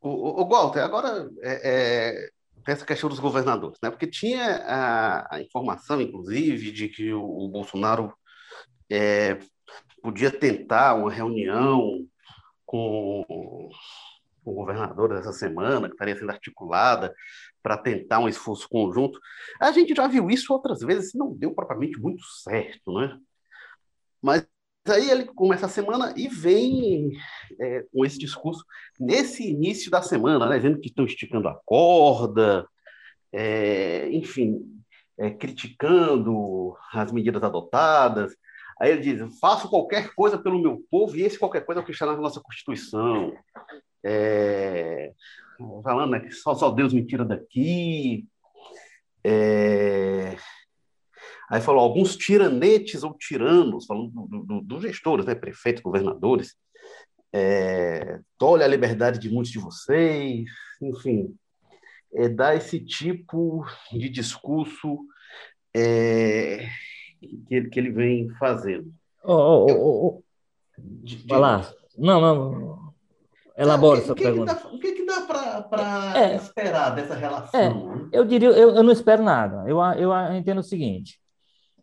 [0.00, 2.30] O, o, Walter, agora é, é,
[2.66, 3.90] essa questão dos governadores, né?
[3.90, 8.12] Porque tinha a, a informação, inclusive, de que o, o Bolsonaro
[8.90, 9.38] é,
[10.02, 12.06] podia tentar uma reunião
[12.64, 13.24] com
[14.46, 17.12] com governadores essa semana, que estaria sendo articulada
[17.60, 19.18] para tentar um esforço conjunto.
[19.60, 23.18] A gente já viu isso outras vezes, não deu propriamente muito certo, né?
[24.22, 24.46] Mas
[24.86, 27.10] aí ele começa a semana e vem
[27.60, 28.64] é, com esse discurso
[29.00, 32.64] nesse início da semana, né, dizendo que estão esticando a corda,
[33.32, 34.60] é, enfim,
[35.18, 38.32] é, criticando as medidas adotadas.
[38.80, 41.84] Aí ele diz: faço qualquer coisa pelo meu povo, e esse qualquer coisa é o
[41.84, 43.32] que está na nossa Constituição.
[44.06, 45.12] É,
[45.82, 48.26] falando né, que só, só Deus me tira daqui.
[49.24, 50.36] É,
[51.48, 56.56] Aí falou alguns tiranetes ou tiranos, falando dos do, do gestores, né, prefeitos, governadores,
[57.32, 60.44] é, tolhe a liberdade de muitos de vocês,
[60.82, 61.36] enfim,
[62.14, 64.98] é, dá esse tipo de discurso
[65.74, 66.68] é,
[67.20, 68.92] que, ele, que ele vem fazendo.
[69.22, 70.22] Oh, oh, oh,
[71.28, 71.72] Vai lá.
[71.96, 72.85] Não, não.
[73.56, 74.54] Elabora essa pergunta.
[74.54, 78.08] Que dá, o que, que dá para é, esperar dessa relação?
[78.12, 79.64] É, eu diria, eu, eu não espero nada.
[79.66, 81.18] Eu, eu entendo o seguinte: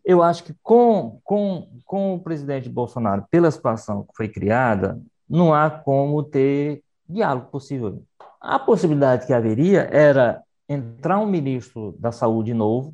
[0.06, 5.54] eu acho que com, com, com o presidente Bolsonaro, pela situação que foi criada, não
[5.54, 8.04] há como ter diálogo possível.
[8.40, 12.94] A possibilidade que haveria era entrar um ministro da Saúde novo,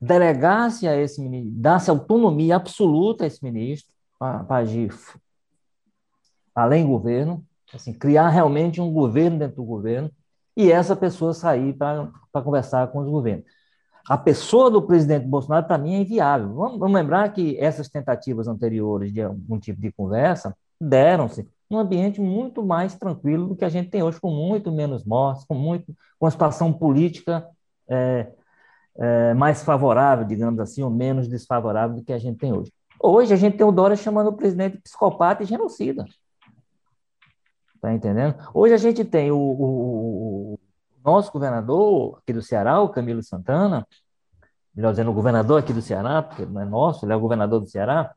[0.00, 4.90] delegasse a esse ministro, desse autonomia absoluta a esse ministro para agir
[6.58, 10.10] além do governo, assim, criar realmente um governo dentro do governo,
[10.56, 12.10] e essa pessoa sair para
[12.42, 13.44] conversar com os governos.
[14.08, 16.52] A pessoa do presidente Bolsonaro, para mim, é inviável.
[16.54, 22.20] Vamos, vamos, lembrar que essas tentativas anteriores de algum tipo de conversa deram-se num ambiente
[22.20, 25.86] muito mais tranquilo do que a gente tem hoje, com muito menos mortes, com, muito,
[26.18, 27.46] com uma situação política
[27.88, 28.32] é,
[28.98, 32.72] é, mais favorável, digamos assim, ou menos desfavorável do que a gente tem hoje.
[33.00, 36.04] Hoje a gente tem o Dória chamando o presidente de psicopata e genocida.
[37.78, 38.34] Está entendendo?
[38.52, 40.60] Hoje a gente tem o, o,
[41.04, 43.86] nosso governador aqui do Ceará, o Camilo Santana,
[44.74, 47.60] melhor dizendo, o governador aqui do Ceará, porque não é nosso, ele é o governador
[47.60, 48.12] do Ceará,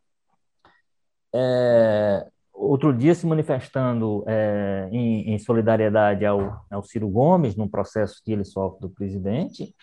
[1.34, 8.20] é, outro dia se manifestando é, em, em, solidariedade ao, ao Ciro Gomes, num processo
[8.26, 9.76] que ele sofre do presidente,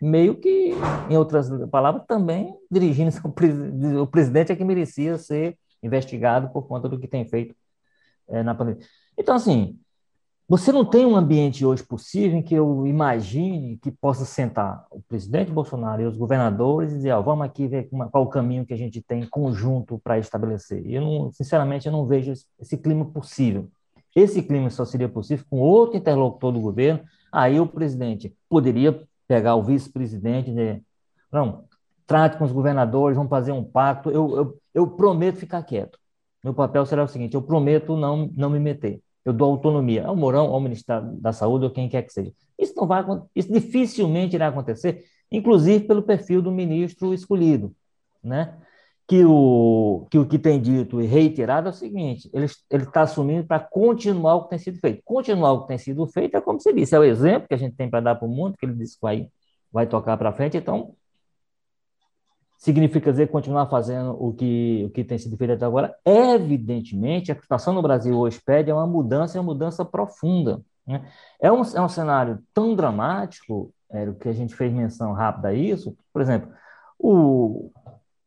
[0.00, 0.72] meio que,
[1.10, 3.34] em outras palavras, também dirigindo-se ao
[4.02, 7.56] o presidente é que merecia ser investigado por conta do que tem feito
[8.30, 8.84] é, na pandemia.
[9.16, 9.78] Então, assim,
[10.50, 15.00] você não tem um ambiente hoje possível em que eu imagine que possa sentar o
[15.00, 18.76] presidente Bolsonaro e os governadores e dizer, vamos aqui ver qual o caminho que a
[18.76, 20.82] gente tem conjunto para estabelecer.
[20.90, 23.70] Eu não, sinceramente, eu não vejo esse clima possível.
[24.12, 27.04] Esse clima só seria possível com outro interlocutor do governo.
[27.30, 30.82] Aí o presidente poderia pegar o vice-presidente e dizer,
[31.32, 31.62] não,
[32.08, 34.10] trate com os governadores, vamos fazer um pacto.
[34.10, 35.96] Eu, eu, eu prometo ficar quieto.
[36.42, 40.16] Meu papel será o seguinte: eu prometo não, não me meter eu dou autonomia ao
[40.16, 42.32] Mourão, ao Ministério da Saúde ou quem quer que seja.
[42.58, 47.74] Isso não vai isso dificilmente irá acontecer, inclusive pelo perfil do ministro escolhido,
[48.22, 48.56] né?
[49.06, 53.02] Que o que o que tem dito e reiterado é o seguinte: ele ele está
[53.02, 55.02] assumindo para continuar o que tem sido feito.
[55.04, 57.58] Continuar o que tem sido feito é como se disse, é o exemplo que a
[57.58, 59.28] gente tem para dar para o mundo, que ele disse que vai
[59.72, 60.56] vai tocar para frente.
[60.56, 60.94] Então
[62.60, 65.96] significa dizer continuar fazendo o que, o que tem sido feito até agora?
[66.04, 70.60] Evidentemente, a situação no Brasil hoje pede uma mudança, uma mudança profunda.
[70.86, 71.02] Né?
[71.40, 75.54] É, um, é um cenário tão dramático, é, que a gente fez menção rápida a
[75.54, 76.52] isso, por exemplo,
[76.98, 77.72] o,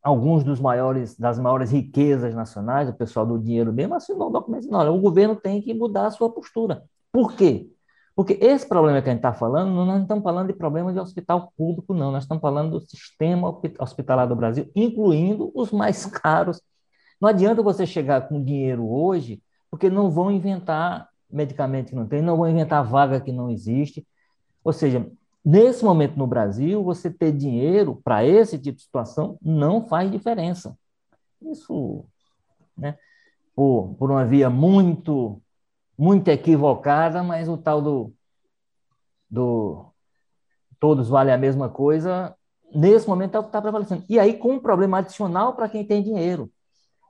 [0.02, 4.68] alguns dos maiores, das maiores riquezas nacionais, o pessoal do dinheiro mesmo, assinou um documento,
[4.68, 6.84] não, o governo tem que mudar a sua postura.
[7.12, 7.70] Por quê?
[8.16, 11.52] Porque esse problema que a gente está falando, não estamos falando de problema de hospital
[11.58, 12.12] público, não.
[12.12, 16.62] Nós estamos falando do sistema hospitalar do Brasil, incluindo os mais caros.
[17.20, 22.22] Não adianta você chegar com dinheiro hoje, porque não vão inventar medicamento que não tem,
[22.22, 24.06] não vão inventar vaga que não existe.
[24.64, 25.10] Ou seja,
[25.44, 30.78] nesse momento no Brasil, você ter dinheiro para esse tipo de situação não faz diferença.
[31.42, 32.06] Isso,
[32.78, 32.98] né,
[33.56, 35.42] por, por uma via muito
[35.98, 38.14] muito equivocada, mas o tal do,
[39.30, 39.86] do
[40.80, 42.36] todos valem a mesma coisa,
[42.74, 44.04] nesse momento é está prevalecendo.
[44.10, 46.52] E aí com um problema adicional para quem tem dinheiro,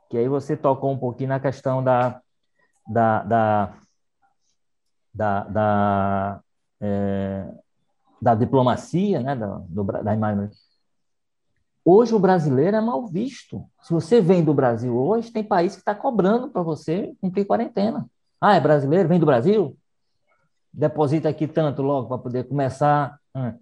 [0.10, 2.22] que aí você tocou um pouquinho na questão da,
[2.88, 3.74] da, da,
[5.14, 6.42] da, da,
[6.82, 7.54] é,
[8.22, 10.50] da diplomacia, né, da, do, da imagem.
[11.86, 13.66] Hoje o brasileiro é mal visto.
[13.82, 18.10] Se você vem do Brasil hoje, tem país que está cobrando para você cumprir quarentena.
[18.46, 19.08] Ah, é brasileiro?
[19.08, 19.78] Vem do Brasil?
[20.74, 23.18] Deposita aqui tanto logo para poder começar.
[23.34, 23.54] Ah.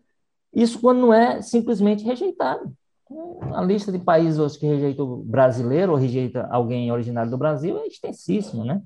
[0.52, 2.74] Isso quando não é simplesmente rejeitado.
[3.54, 8.66] A lista de países que rejeitam brasileiro ou rejeita alguém originário do Brasil é extensíssima,
[8.66, 8.82] né?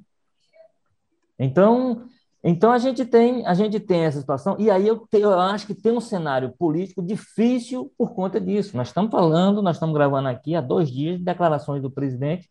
[1.39, 2.03] Então,
[2.43, 5.65] então a gente tem a gente tem essa situação e aí eu, te, eu acho
[5.65, 8.75] que tem um cenário político difícil por conta disso.
[8.75, 12.49] Nós estamos falando, nós estamos gravando aqui há dois dias de declarações do presidente,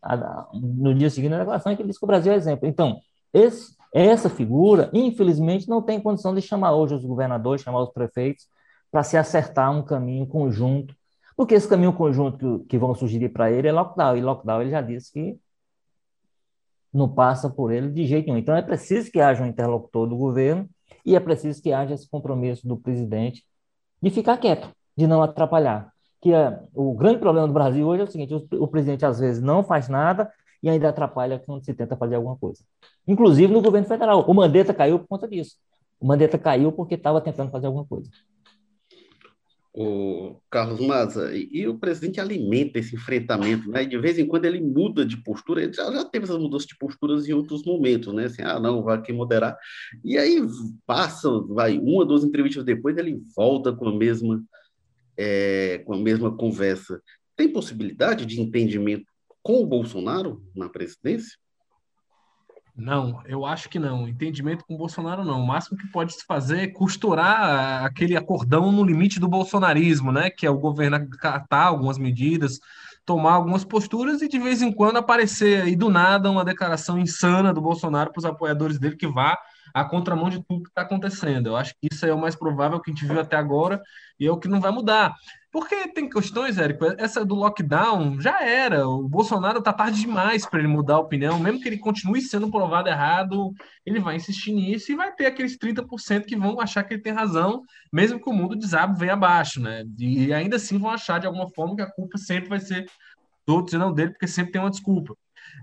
[0.51, 2.67] no dia seguinte a declaração que ele disse que o Brasil é exemplo.
[2.67, 2.99] Então
[3.35, 8.47] esse, essa figura, infelizmente, não tem condição de chamar hoje os governadores, chamar os prefeitos
[8.89, 10.95] para se acertar um caminho conjunto,
[11.35, 14.71] porque esse caminho conjunto que, que vão sugerir para ele é lockdown, e lockdown ele
[14.71, 15.37] já disse que
[16.93, 18.37] não passa por ele de jeito nenhum.
[18.37, 20.69] Então é preciso que haja um interlocutor do governo
[21.05, 23.43] e é preciso que haja esse compromisso do presidente
[24.01, 25.91] de ficar quieto, de não atrapalhar.
[26.21, 29.19] Que é, o grande problema do Brasil hoje é o seguinte: o, o presidente às
[29.19, 30.31] vezes não faz nada
[30.65, 32.63] e ainda atrapalha quando se tenta fazer alguma coisa.
[33.07, 34.25] Inclusive no governo federal.
[34.27, 35.55] O Mandetta caiu por conta disso.
[35.99, 38.09] O Mandetta caiu porque estava tentando fazer alguma coisa
[39.77, 43.83] o Carlos Maza, e, o presidente alimenta esse enfrentamento, né?
[43.83, 46.77] De vez em quando ele muda de postura, ele já, já teve essas mudanças de
[46.77, 48.25] posturas em outros momentos, né?
[48.25, 49.57] Assim, ah, não, vai aqui moderar.
[50.01, 50.39] E aí
[50.85, 54.41] passa, vai, uma, duas entrevistas depois, ele volta com a mesma,
[55.17, 57.01] é, com a mesma conversa.
[57.35, 59.11] Tem possibilidade de entendimento
[59.45, 61.37] com o Bolsonaro na presidência?
[62.75, 64.07] Não, eu acho que não.
[64.07, 65.39] Entendimento com o Bolsonaro não.
[65.39, 70.31] O máximo que pode se fazer é costurar aquele acordão no limite do bolsonarismo, né?
[70.31, 72.59] Que é o governo acatar algumas medidas,
[73.05, 77.53] tomar algumas posturas e de vez em quando aparecer aí do nada uma declaração insana
[77.53, 79.37] do Bolsonaro para os apoiadores dele que vá
[79.75, 81.47] a contramão de tudo que está acontecendo.
[81.47, 83.79] Eu acho que isso é o mais provável que a gente viu até agora
[84.19, 85.13] e é o que não vai mudar.
[85.55, 88.89] Porque tem questões, Érico, essa do lockdown já era.
[88.89, 92.51] O Bolsonaro está tarde demais para ele mudar a opinião, mesmo que ele continue sendo
[92.51, 93.53] provado errado,
[93.85, 97.13] ele vai insistir nisso e vai ter aqueles 30% que vão achar que ele tem
[97.13, 99.85] razão, mesmo que o mundo desabe venha abaixo, né?
[99.97, 102.85] E ainda assim vão achar de alguma forma que a culpa sempre vai ser
[103.47, 105.15] do outro e não dele, porque sempre tem uma desculpa.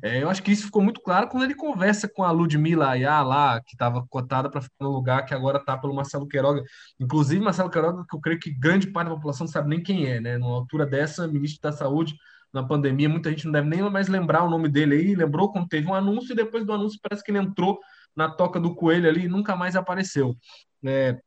[0.02, 3.22] É, eu acho que isso ficou muito claro quando ele conversa com a Ludmilla Ayá
[3.22, 6.62] lá, que estava cotada para ficar no lugar que agora está pelo Marcelo Queiroga.
[6.98, 10.06] Inclusive, Marcelo Queiroga, que eu creio que grande parte da população não sabe nem quem
[10.06, 10.38] é, né?
[10.38, 12.16] Numa altura dessa, ministro da Saúde,
[12.52, 15.14] na pandemia, muita gente não deve nem mais lembrar o nome dele aí.
[15.14, 17.78] Lembrou quando teve um anúncio e depois do anúncio parece que ele entrou
[18.14, 20.36] na toca do coelho ali e nunca mais apareceu.
[20.84, 21.18] É,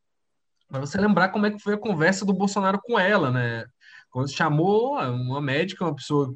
[0.68, 3.64] para você lembrar como é que foi a conversa do Bolsonaro com ela, né?
[4.10, 6.34] Quando chamou uma médica, uma pessoa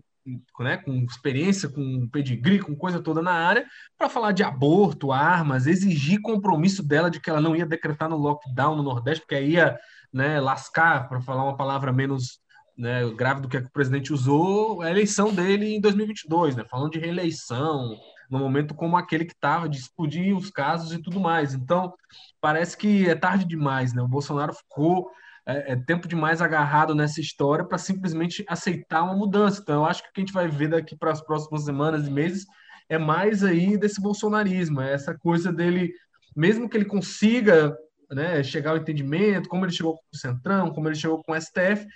[0.59, 3.67] né, com experiência, com pedigree, com coisa toda na área,
[3.99, 8.17] para falar de aborto, armas, exigir compromisso dela de que ela não ia decretar no
[8.17, 9.79] lockdown no Nordeste, porque aí ia
[10.13, 12.41] né, lascar, para falar uma palavra menos
[12.77, 16.99] né, grave do que, o presidente usou, a eleição dele em 2022, né, falando de
[16.99, 17.97] reeleição,
[18.31, 21.53] no momento como aquele que estava de explodir os casos e tudo mais.
[21.53, 21.93] Então,
[22.41, 24.01] parece que é tarde demais, né?
[24.01, 25.11] O Bolsonaro ficou
[25.55, 29.61] é, é tempo demais agarrado nessa história para simplesmente aceitar uma mudança.
[29.63, 32.07] Então, eu acho que o que a gente vai ver daqui para as próximas semanas
[32.07, 32.47] e meses
[32.89, 35.93] é mais aí desse bolsonarismo, é essa coisa dele,
[36.37, 37.77] mesmo que ele consiga
[38.11, 41.41] né, chegar ao entendimento, como ele chegou com o Centrão, como ele chegou com o
[41.41, 41.87] STF,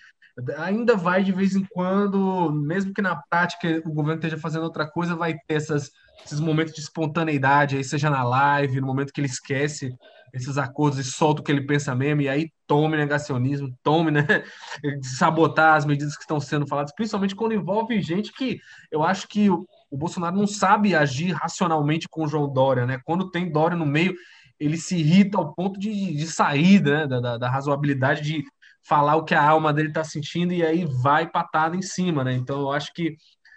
[0.56, 4.88] ainda vai de vez em quando, mesmo que na prática o governo esteja fazendo outra
[4.88, 5.90] coisa, vai ter essas,
[6.24, 9.92] esses momentos de espontaneidade, aí seja na live, no momento que ele esquece
[10.32, 14.24] esses acordos e solta o que ele pensa mesmo, e aí tome negacionismo, tome, né,
[15.02, 19.50] sabotar as medidas que estão sendo faladas, principalmente quando envolve gente que eu acho que
[19.50, 23.00] o, o Bolsonaro não sabe agir racionalmente com o João Dória, né?
[23.04, 24.14] Quando tem Dória no meio,
[24.58, 28.44] ele se irrita ao ponto de, de sair né, da, da, da razoabilidade de
[28.82, 32.34] falar o que a alma dele está sentindo e aí vai patada em cima, né?
[32.34, 33.16] Então eu acho que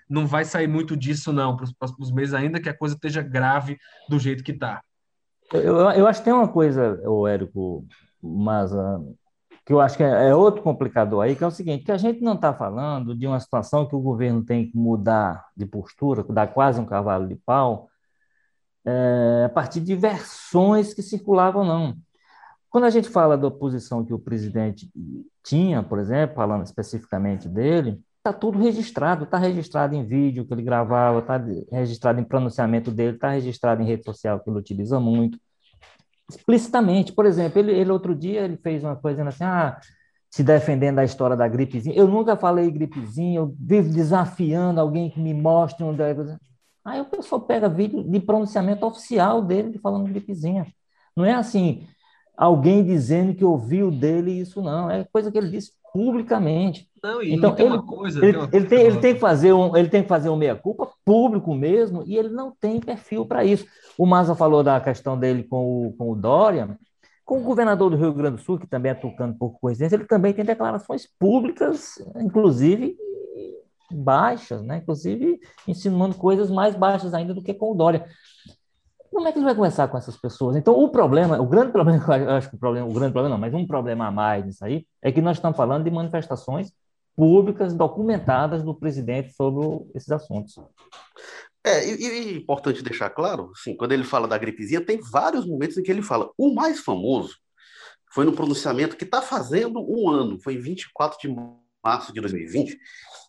[0.10, 3.22] não vai sair muito disso, não, para os próximos meses, ainda que a coisa esteja
[3.22, 3.78] grave
[4.10, 4.82] do jeito que está.
[5.54, 7.86] Eu, eu acho que tem uma coisa, o Érico,
[8.22, 9.18] mas uh,
[9.66, 11.98] que eu acho que é, é, outro complicador aí, que é o seguinte, que a
[11.98, 16.24] gente não está falando de uma situação que o governo tem que mudar de postura,
[16.24, 17.90] dar quase um cavalo de pau,
[18.86, 21.98] é, a partir de versões que circulavam, não.
[22.70, 24.90] Quando a gente fala da oposição que o presidente
[25.44, 30.64] tinha, por exemplo, falando especificamente dele, está tudo registrado, está registrado em vídeo que ele
[30.64, 35.38] gravava, está registrado em pronunciamento dele, está registrado em rede social que ele utiliza muito,
[36.30, 37.14] explicitamente.
[37.14, 39.80] Por exemplo, ele, ele outro dia ele fez uma coisa assim, ah,
[40.30, 41.96] se defendendo da história da gripezinha.
[41.96, 46.16] Eu nunca falei gripezinha, eu vivo desafiando alguém que me mostre onde é.
[46.86, 50.66] Aí o pessoal pega vídeo de pronunciamento oficial dele falando gripezinha.
[51.16, 51.88] Não é assim,
[52.38, 54.90] alguém dizendo que ouviu dele isso, não.
[54.90, 56.88] É coisa que ele disse publicamente.
[57.04, 60.04] Não, então, ele, coisa, ele, tem ele, tem, ele, tem que fazer um, ele tem
[60.04, 63.66] que fazer um meia-culpa público mesmo, e ele não tem perfil para isso.
[63.98, 66.78] O Maza falou da questão dele com o, com o Dória,
[67.26, 70.06] com o governador do Rio Grande do Sul, que também é tocando por coincidência, ele
[70.06, 72.96] também tem declarações públicas, inclusive
[73.92, 74.78] baixas, né?
[74.78, 78.06] inclusive insinuando coisas mais baixas ainda do que com o Dória.
[79.18, 80.56] Como é que ele vai conversar com essas pessoas?
[80.56, 83.42] Então, o problema, o grande problema, eu acho que o problema, o grande problema não,
[83.42, 86.72] mas um problema a mais nisso aí, é que nós estamos falando de manifestações
[87.16, 90.54] públicas documentadas do presidente sobre esses assuntos.
[91.64, 95.48] É, e, e é importante deixar claro, assim, quando ele fala da gripezinha, tem vários
[95.48, 96.30] momentos em que ele fala.
[96.38, 97.38] O mais famoso
[98.14, 101.36] foi no pronunciamento que está fazendo um ano, foi em 24 de
[101.84, 102.78] março de 2020,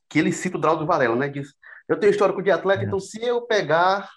[0.07, 1.31] que ele cita o Drauzio Varela, né?
[1.31, 1.49] Diz,
[1.89, 2.87] eu tenho histórico de atleta, é.
[2.87, 4.11] então se eu pegar,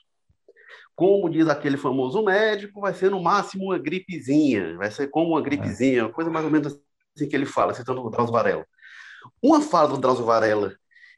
[1.01, 5.41] como diz aquele famoso médico, vai ser no máximo uma gripezinha, vai ser como uma
[5.41, 6.79] gripezinha, uma coisa mais ou menos
[7.15, 8.63] assim que ele fala, citando o Drauzio Varela.
[9.41, 10.75] Uma fala do Drauzio Varela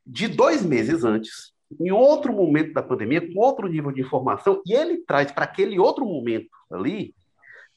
[0.07, 4.71] de dois meses antes, em outro momento da pandemia, com outro nível de informação, e
[4.71, 7.13] ele traz para aquele outro momento ali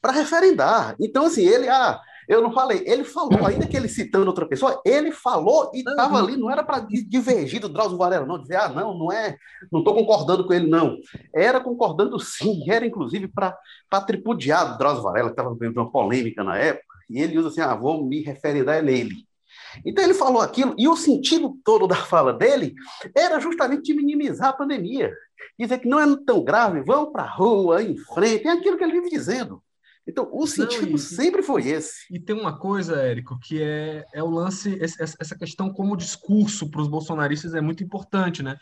[0.00, 0.94] para referendar.
[1.00, 4.81] Então, assim, ele, ah, eu não falei, ele falou, ainda que ele citando outra pessoa,
[4.85, 8.68] ele falou e estava ali, não era para divergir do Drauzio Varela, não, dizer, ah,
[8.68, 9.37] não, não é,
[9.70, 10.97] não estou concordando com ele, não.
[11.35, 13.57] Era concordando sim, era inclusive para
[14.07, 17.61] tripudiar do Drauzio Varela, que estava vivendo uma polêmica na época, e ele usa assim,
[17.61, 19.27] ah, vou me referendar nele.
[19.85, 22.74] Então ele falou aquilo, e o sentido todo da fala dele
[23.14, 25.12] era justamente de minimizar a pandemia.
[25.59, 28.85] Dizer que não é tão grave, vão para a rua, em frente, é aquilo que
[28.85, 29.62] ele vive dizendo.
[30.07, 32.07] Então, o sentido não, e, sempre foi esse.
[32.11, 36.80] E tem uma coisa, Érico, que é, é o lance, essa questão como discurso para
[36.80, 38.57] os bolsonaristas é muito importante, né?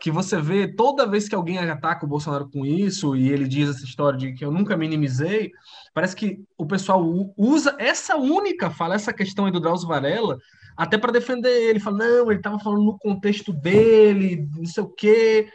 [0.00, 3.70] Que você vê toda vez que alguém ataca o Bolsonaro com isso e ele diz
[3.70, 5.50] essa história de que eu nunca minimizei,
[5.92, 7.02] parece que o pessoal
[7.36, 10.38] usa essa única fala, essa questão aí do Drauzio Varela,
[10.76, 11.80] até para defender ele.
[11.80, 15.48] Fala, não, ele estava falando no contexto dele, não sei o quê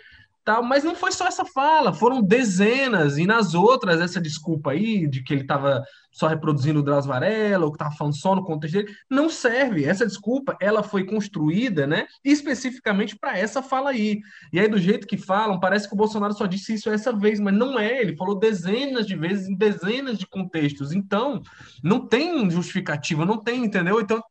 [0.44, 5.08] tal, mas não foi só essa fala, foram dezenas, e nas outras, essa desculpa aí
[5.08, 8.44] de que ele estava só reproduzindo o Drauzio Varela, ou que estava falando só no
[8.44, 9.86] contexto dele, não serve.
[9.86, 14.20] Essa desculpa, ela foi construída, né, especificamente para essa fala aí.
[14.52, 17.40] E aí, do jeito que falam, parece que o Bolsonaro só disse isso essa vez,
[17.40, 20.92] mas não é, ele falou dezenas de vezes em dezenas de contextos.
[20.92, 21.42] Então,
[21.84, 24.02] não tem justificativa, não tem, entendeu?
[24.02, 24.22] Então,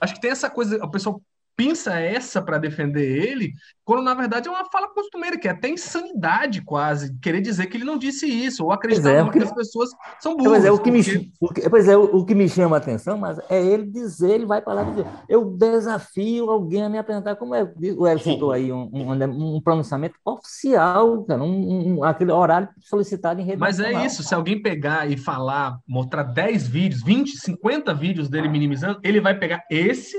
[0.00, 1.20] acho que tem essa coisa, o pessoal
[1.56, 3.52] pinça essa para defender ele,
[3.84, 7.76] quando na verdade é uma fala costumeira, que é até insanidade quase, querer dizer que
[7.76, 9.90] ele não disse isso, ou acreditar é, que, que, as pessoas
[10.20, 10.52] são burras.
[10.52, 11.18] Pois é, o que, porque...
[11.18, 13.86] me, o que, pois é, o, o, que me chama a atenção, mas é ele
[13.86, 17.62] dizer, ele vai falar, dizer, eu desafio alguém a me apresentar, como é,
[17.96, 23.44] o Hélio citou aí, um, um, um, pronunciamento oficial, cara, um, aquele horário solicitado em
[23.44, 28.28] rede Mas é isso, se alguém pegar e falar, mostrar 10 vídeos, 20, 50 vídeos
[28.28, 30.16] dele minimizando, ele vai pegar esse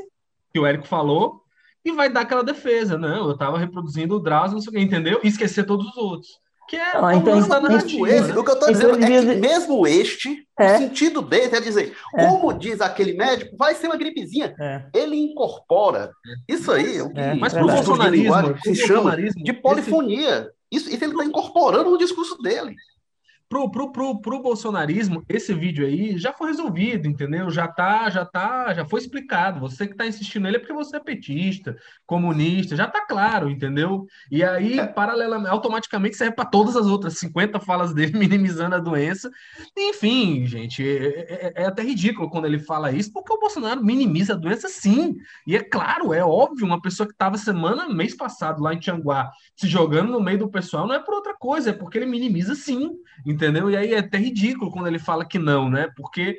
[0.51, 1.41] que o Érico falou
[1.83, 2.97] e vai dar aquela defesa.
[2.97, 5.19] Não, eu estava reproduzindo o Drauzio, não sei o que, entendeu?
[5.23, 6.29] E esquecer todos os outros.
[6.67, 8.09] Que é ah, então, da narrativa.
[8.09, 8.37] Esse, né?
[8.37, 10.75] O que eu estou então, dizendo é que mesmo este, é.
[10.75, 12.25] o sentido dele é dizer, é.
[12.25, 14.53] como diz aquele médico, vai ser uma gripezinha.
[14.59, 14.83] É.
[14.93, 16.11] Ele incorpora.
[16.45, 20.49] Isso aí, o que é, mas para o bolsonarismo, se chama de polifonia.
[20.69, 22.75] Isso, isso ele está incorporando no discurso dele
[23.49, 27.49] pro, pro, pro, pro bolsonarismo, esse vídeo aí já foi resolvido, entendeu?
[27.49, 29.59] Já tá, já tá, já foi explicado.
[29.61, 34.05] Você que tá insistindo nele é porque você é petista, comunista, já tá claro, entendeu?
[34.29, 34.85] E aí, é.
[34.85, 39.31] paralelamente, automaticamente serve para todas as outras 50 falas dele minimizando a doença.
[39.77, 44.33] Enfim, gente, é, é, é, até ridículo quando ele fala isso, porque o Bolsonaro minimiza
[44.33, 45.15] a doença sim.
[45.45, 49.31] E é claro, é óbvio, uma pessoa que estava semana, mês passado lá em Tianguá,
[49.55, 52.53] se jogando no meio do pessoal, não é por outra coisa, é porque ele minimiza
[52.53, 53.36] sim entendeu?
[53.69, 55.89] E aí é até ridículo quando ele fala que não, né?
[55.95, 56.37] Porque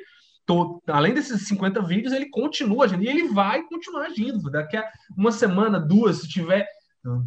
[0.49, 4.49] tô, além desses 50 vídeos, ele continua agindo, e ele vai continuar agindo.
[4.49, 6.67] Daqui a uma semana, duas, se tiver,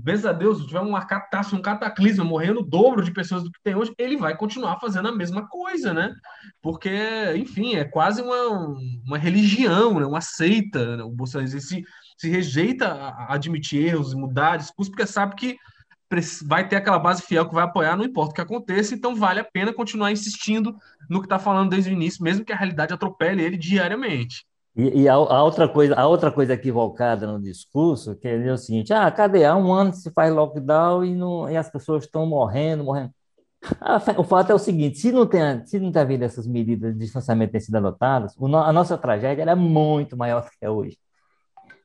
[0.03, 3.53] beijo a Deus, se tiver uma catástrofe, um cataclismo, morrendo o dobro de pessoas do
[3.53, 6.13] que tem hoje, ele vai continuar fazendo a mesma coisa, né?
[6.61, 6.91] Porque,
[7.37, 10.05] enfim, é quase uma, uma religião, né?
[10.05, 10.97] uma seita.
[10.97, 11.05] Né?
[11.05, 11.85] O Bolsonaro se,
[12.17, 15.57] se rejeita a admitir erros e mudar discurso, porque sabe que
[16.45, 19.41] vai ter aquela base fiel que vai apoiar, não importa o que aconteça, então vale
[19.41, 20.77] a pena continuar insistindo
[21.09, 24.47] no que está falando desde o início, mesmo que a realidade atropele ele diariamente.
[24.75, 28.57] E, e a, a, outra coisa, a outra coisa equivocada no discurso, que é o
[28.57, 29.45] seguinte, ah, cadê?
[29.45, 33.13] Há um ano se faz lockdown e, não, e as pessoas estão morrendo, morrendo.
[33.81, 36.93] Ah, o fato é o seguinte, se não tem, se não tem havido essas medidas
[36.95, 40.99] de distanciamento ter sido adotadas, a nossa tragédia é muito maior do que é hoje.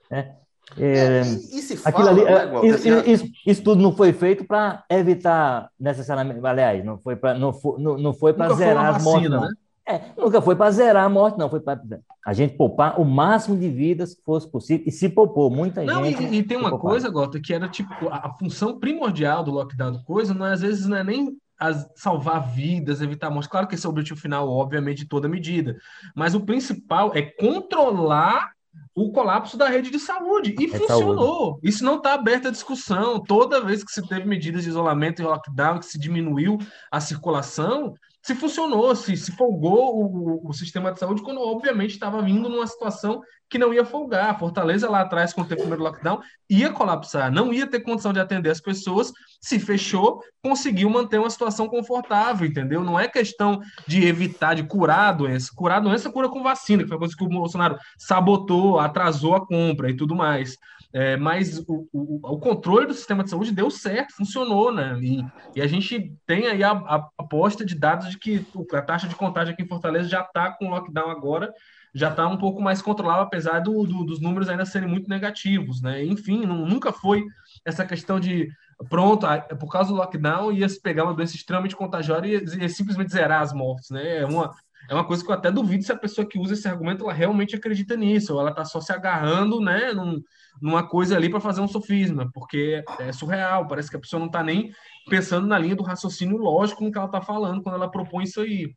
[0.10, 0.36] Né?
[0.76, 4.12] É, é, e, e, se fala, ali, né, Walter, isso, isso, isso, tudo não foi
[4.12, 8.96] feito para evitar necessariamente, aliás, não foi para não foi, não, não foi para zerar
[8.96, 9.42] as mortes, não.
[9.42, 9.50] Né?
[9.88, 11.80] É, nunca foi para zerar a morte, não, foi para
[12.26, 16.04] a gente poupar o máximo de vidas que fosse possível, e se poupou muita não,
[16.04, 16.24] gente.
[16.26, 19.94] E, e tem uma coisa, Gota, que era tipo, a, a, função primordial do lockdown
[19.94, 23.50] do coisa, não é, às vezes não é nem as, salvar vidas, evitar mortes.
[23.50, 25.78] Claro que esse é o objetivo final, obviamente, de toda medida.
[26.14, 28.52] Mas o principal é controlar
[28.96, 30.56] o colapso da rede de saúde.
[30.60, 31.52] E é funcionou.
[31.52, 31.60] Saúde.
[31.70, 33.20] Isso não está aberto à discussão.
[33.20, 36.58] Toda vez que se teve medidas de isolamento e lockdown, que se diminuiu
[36.92, 37.94] a circulação,
[38.28, 42.68] se funcionou, se, se folgou o, o, sistema de saúde, quando obviamente estava vindo numa
[42.68, 44.38] situação que não ia folgar.
[44.38, 46.20] Fortaleza lá atrás, quando teve o primeiro lockdown,
[46.50, 51.30] ia colapsar, não ia ter condição de atender as pessoas, se fechou, conseguiu manter uma
[51.30, 52.84] situação confortável, entendeu?
[52.84, 55.50] Não é questão de evitar, de curar a doença.
[55.56, 59.36] Curar a doença cura com vacina, que foi a coisa que o Bolsonaro sabotou, atrasou
[59.36, 60.58] a compra e tudo mais.
[60.94, 64.98] É, mas o, o, o, controle do sistema de saúde deu certo, funcionou, né?
[65.02, 65.26] E,
[65.56, 66.72] e a gente tem aí a,
[67.18, 70.70] aposta de dados de que a taxa de contágio aqui em Fortaleza já está com
[70.70, 71.54] lockdown agora,
[71.94, 75.82] já está um pouco mais controlado, apesar do, do, dos números ainda serem muito negativos,
[75.82, 76.04] né?
[76.06, 77.26] Enfim, não, nunca foi
[77.66, 78.50] essa questão de
[78.90, 79.28] pronto,
[79.60, 83.42] por causa do lockdown, ia se pegar uma doença extremamente contagiosa e ia simplesmente zerar
[83.42, 84.20] as mortes, né?
[84.20, 84.54] É uma,
[84.90, 87.14] é uma coisa que eu até duvido se a pessoa que usa esse argumento ela
[87.14, 90.22] realmente acredita nisso, ou ela está só se agarrando né, num,
[90.62, 94.28] numa coisa ali para fazer um sofisma, porque é surreal, parece que a pessoa não
[94.28, 94.72] está nem
[95.10, 98.42] pensando na linha do raciocínio lógico no que ela está falando quando ela propõe isso
[98.42, 98.74] aí.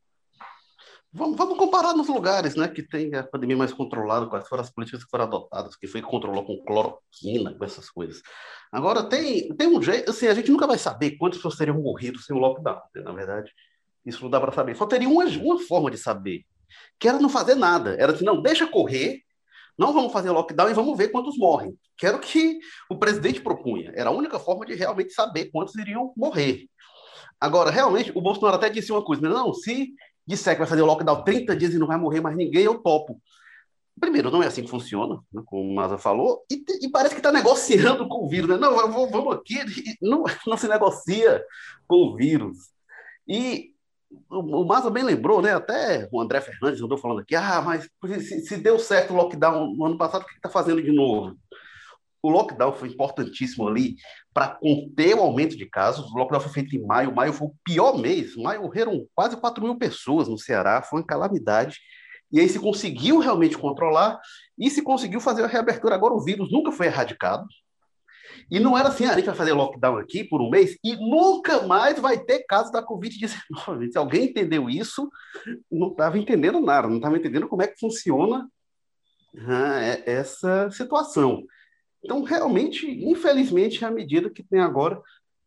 [1.12, 4.70] Vamos, vamos, comparar nos lugares né, que tem a pandemia mais controlada, quais foram as
[4.70, 8.22] políticas que foram adotadas, que foi controlou com cloroquina, com essas coisas.
[8.70, 12.20] Agora, tem, tem um jeito, assim, a gente nunca vai saber quantas pessoas teriam morrido
[12.20, 13.52] sem o lockdown, né, na verdade.
[14.04, 14.76] Isso não dá para saber.
[14.76, 16.44] Só teria uma, uma forma de saber,
[16.98, 17.96] que era não fazer nada.
[17.98, 19.20] Era assim, não, deixa correr,
[19.78, 21.76] não vamos fazer lockdown e vamos ver quantos morrem.
[21.96, 23.92] Que era o que o presidente propunha.
[23.94, 26.66] Era a única forma de realmente saber quantos iriam morrer.
[27.40, 29.28] Agora, realmente, o Bolsonaro até disse uma coisa, né?
[29.28, 29.94] não, se
[30.26, 33.20] disser que vai fazer lockdown 30 dias e não vai morrer mais ninguém, eu topo.
[33.98, 37.20] Primeiro, não é assim que funciona, né, como o Maza falou, e, e parece que
[37.20, 38.48] está negociando com o vírus.
[38.48, 38.56] Né?
[38.56, 38.76] Não,
[39.08, 39.58] vamos aqui,
[40.00, 41.42] não, não se negocia
[41.86, 42.56] com o vírus.
[43.28, 43.74] E
[44.28, 45.54] o, Maza bem lembrou, né?
[45.54, 47.88] Até o André Fernandes andou falando aqui, ah, mas
[48.20, 51.36] se, se deu certo o lockdown no ano passado, o que está fazendo de novo?
[52.22, 53.96] O lockdown foi importantíssimo ali
[54.34, 56.10] para conter o aumento de casos.
[56.12, 57.14] O lockdown foi feito em maio.
[57.14, 58.36] Maio foi o pior mês.
[58.36, 60.82] Maio morreram quase 4 mil pessoas no Ceará.
[60.82, 61.78] Foi uma calamidade.
[62.30, 64.20] E aí se conseguiu realmente controlar
[64.58, 65.94] e se conseguiu fazer a reabertura.
[65.94, 67.46] Agora o vírus nunca foi erradicado.
[68.50, 70.96] E não era assim, ah, a gente vai fazer lockdown aqui por um mês e
[70.96, 73.90] nunca mais vai ter caso da Covid-19.
[73.90, 75.10] Se alguém entendeu isso,
[75.70, 78.48] não estava entendendo nada, não estava entendendo como é que funciona
[79.46, 81.44] ah, essa situação.
[82.04, 85.00] Então, realmente, infelizmente, a medida que tem agora,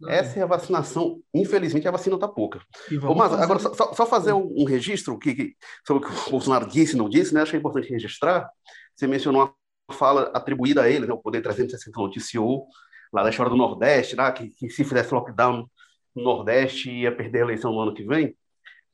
[0.07, 1.19] essa é a vacinação.
[1.33, 2.61] Infelizmente, a vacina está pouca.
[2.89, 3.43] Mas, fazer...
[3.43, 6.93] agora, só, só, fazer um, um registro que, que, sobre o que o Bolsonaro disse
[6.93, 7.41] e não disse, né?
[7.41, 8.49] acho que é importante registrar.
[8.95, 9.53] Você mencionou
[9.91, 12.67] fala atribuída a ele, né, o Poder 360 noticiou,
[13.11, 15.69] lá da história do Nordeste, lá, que, que se fizesse lockdown
[16.15, 18.35] no Nordeste ia perder a eleição no ano que vem.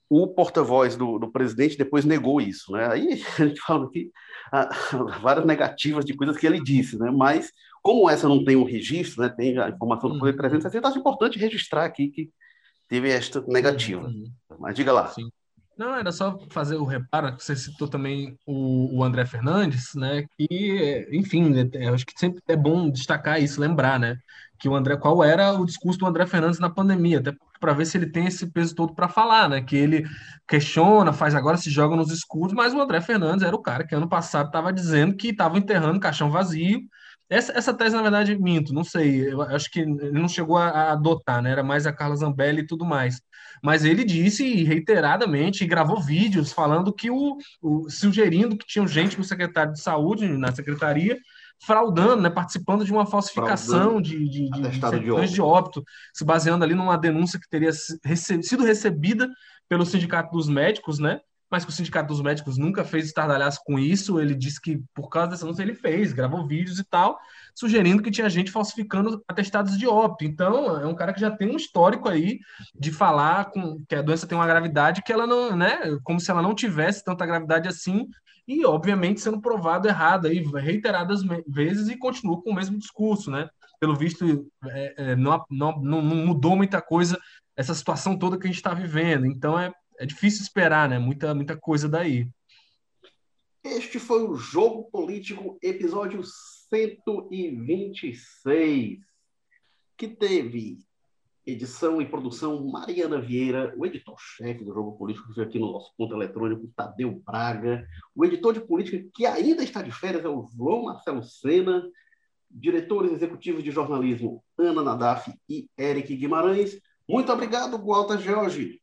[0.09, 2.71] O porta-voz do, do, presidente depois negou isso.
[2.71, 2.87] Né?
[2.91, 4.11] Aí a gente fala aqui
[4.51, 4.69] ah,
[5.21, 7.11] várias negativas de coisas que ele disse, né?
[7.11, 10.91] mas como essa não tem um registro, né, tem a informação do Poder 360, uhum.
[10.91, 12.29] acho importante registrar aqui que
[12.87, 14.03] teve esta negativa.
[14.03, 14.31] Uhum.
[14.59, 15.07] Mas diga lá.
[15.07, 15.29] Sim.
[15.79, 20.25] Não, era só fazer o reparo, que você citou também o, o André Fernandes, né?
[20.37, 24.17] Que, enfim, né, eu acho que sempre é bom destacar isso, lembrar, né?
[24.59, 27.85] Que o André, qual era o discurso do André Fernandes na pandemia, até para ver
[27.85, 29.61] se ele tem esse peso todo para falar, né?
[29.61, 30.03] Que ele
[30.45, 33.95] questiona, faz agora, se joga nos escudos, mas o André Fernandes era o cara que
[33.95, 36.81] ano passado estava dizendo que estava enterrando caixão vazio
[37.29, 39.31] essa, essa tese, na verdade, minto, não sei.
[39.31, 41.51] Eu acho que ele não chegou a, a adotar, né?
[41.51, 43.21] Era mais a Carla Zambelli e tudo mais.
[43.61, 49.17] Mas ele disse reiteradamente e gravou vídeos falando que o, o sugerindo que tinha gente
[49.17, 51.17] no secretário de saúde, na secretaria,
[51.65, 55.83] fraudando, né, participando de uma falsificação de, de, de, de, de óbito,
[56.13, 59.29] se baseando ali numa denúncia que teria sido recebida
[59.67, 61.19] pelo Sindicato dos Médicos, né?
[61.49, 64.19] mas que o Sindicato dos Médicos nunca fez estardalhaço com isso.
[64.19, 67.19] Ele disse que, por causa dessa anúncio, ele fez, gravou vídeos e tal,
[67.59, 70.23] sugerindo que tinha gente falsificando atestados de óbito.
[70.23, 72.39] Então, é um cara que já tem um histórico aí
[72.73, 76.31] de falar com, que a doença tem uma gravidade que ela não, né, como se
[76.31, 78.07] ela não tivesse tanta gravidade assim,
[78.47, 83.47] e, obviamente, sendo provado errado aí reiteradas vezes e continua com o mesmo discurso, né?
[83.79, 87.19] Pelo visto, é, é, não, não, não mudou muita coisa
[87.55, 89.27] essa situação toda que a gente está vivendo.
[89.27, 90.97] Então, é é difícil esperar, né?
[90.97, 92.25] Muita, muita coisa daí.
[93.61, 96.21] Este foi o Jogo Político, episódio
[96.69, 98.99] 126,
[99.97, 100.79] que teve
[101.45, 105.91] edição e produção Mariana Vieira, o editor-chefe do Jogo Político, que veio aqui no nosso
[105.97, 110.45] ponto eletrônico, Tadeu Braga, o editor de política, que ainda está de férias, é o
[110.55, 111.83] João Marcelo Sena,
[112.51, 116.79] diretores executivos de jornalismo, Ana Nadaf e Eric Guimarães.
[117.07, 118.79] Muito obrigado, Walter George.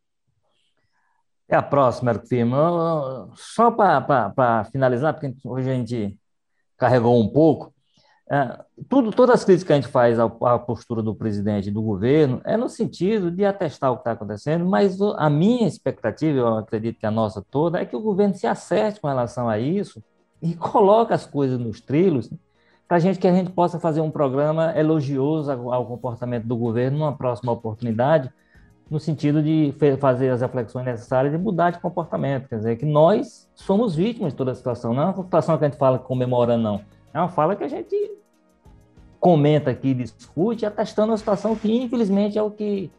[1.48, 2.56] É a próxima, Érico Firmo.
[3.36, 6.18] Só para finalizar, porque hoje a gente
[6.76, 7.72] carregou um pouco,
[8.28, 11.80] é, tudo, todas as críticas que a gente faz à, postura do presidente e do
[11.80, 16.56] governo é no sentido de atestar o que está acontecendo, mas a minha expectativa, eu
[16.58, 20.02] acredito que a nossa toda, é que o governo se acerte com relação a isso
[20.42, 22.28] e coloque as coisas nos trilhos
[22.88, 26.98] para a gente que a gente possa fazer um programa elogioso ao comportamento do governo
[26.98, 28.30] numa próxima oportunidade,
[28.88, 32.48] no sentido de fazer as reflexões necessárias e mudar de comportamento.
[32.48, 34.94] Quer dizer, que nós somos vítimas de toda a situação.
[34.94, 36.95] Não é uma situação que a gente fala comemorando, não.
[37.16, 37.96] É uma fala que a gente
[39.18, 42.90] comenta aqui, discute, atestando a situação que, infelizmente, é o que,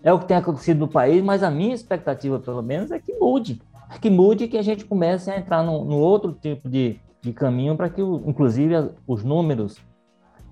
[0.00, 3.12] é o que tem acontecido no país, mas a minha expectativa, pelo menos, é que
[3.14, 3.60] mude.
[3.90, 7.00] É que mude e que a gente comece a entrar no, no outro tipo de,
[7.20, 9.76] de caminho para que, inclusive, os números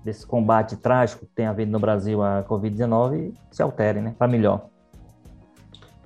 [0.03, 4.15] desse combate trágico que tem havido no Brasil à Covid-19 se alterem, né?
[4.19, 4.65] Para melhor.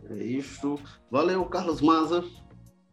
[0.07, 0.78] É isso.
[1.09, 2.24] Valeu, Carlos Maza.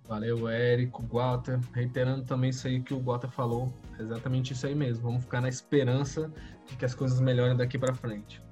[0.08, 1.60] Valeu, Érico, Walter.
[1.74, 3.70] Reiterando também isso aí que o Walter falou.
[3.98, 5.04] Exatamente isso aí mesmo.
[5.04, 6.32] Vamos ficar na esperança
[6.66, 8.42] de que as coisas melhorem daqui para frente.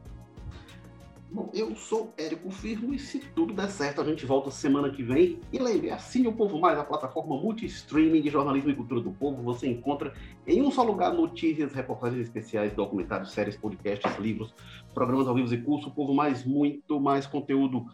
[1.33, 5.03] Bom, eu sou Érico Firmo e se tudo der certo, a gente volta semana que
[5.03, 5.41] vem.
[5.51, 9.43] E lembre, assine o Povo Mais, a plataforma multi-streaming de jornalismo e cultura do povo.
[9.43, 10.13] Você encontra
[10.47, 14.55] em um só lugar notícias, reportagens especiais, documentários, séries, podcasts, livros,
[14.93, 15.89] programas ao vivo e curso.
[15.89, 17.87] O Povo Mais, muito mais conteúdo.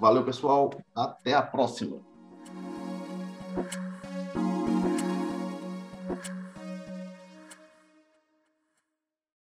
[0.00, 0.70] Valeu, pessoal.
[0.94, 2.00] Até a próxima.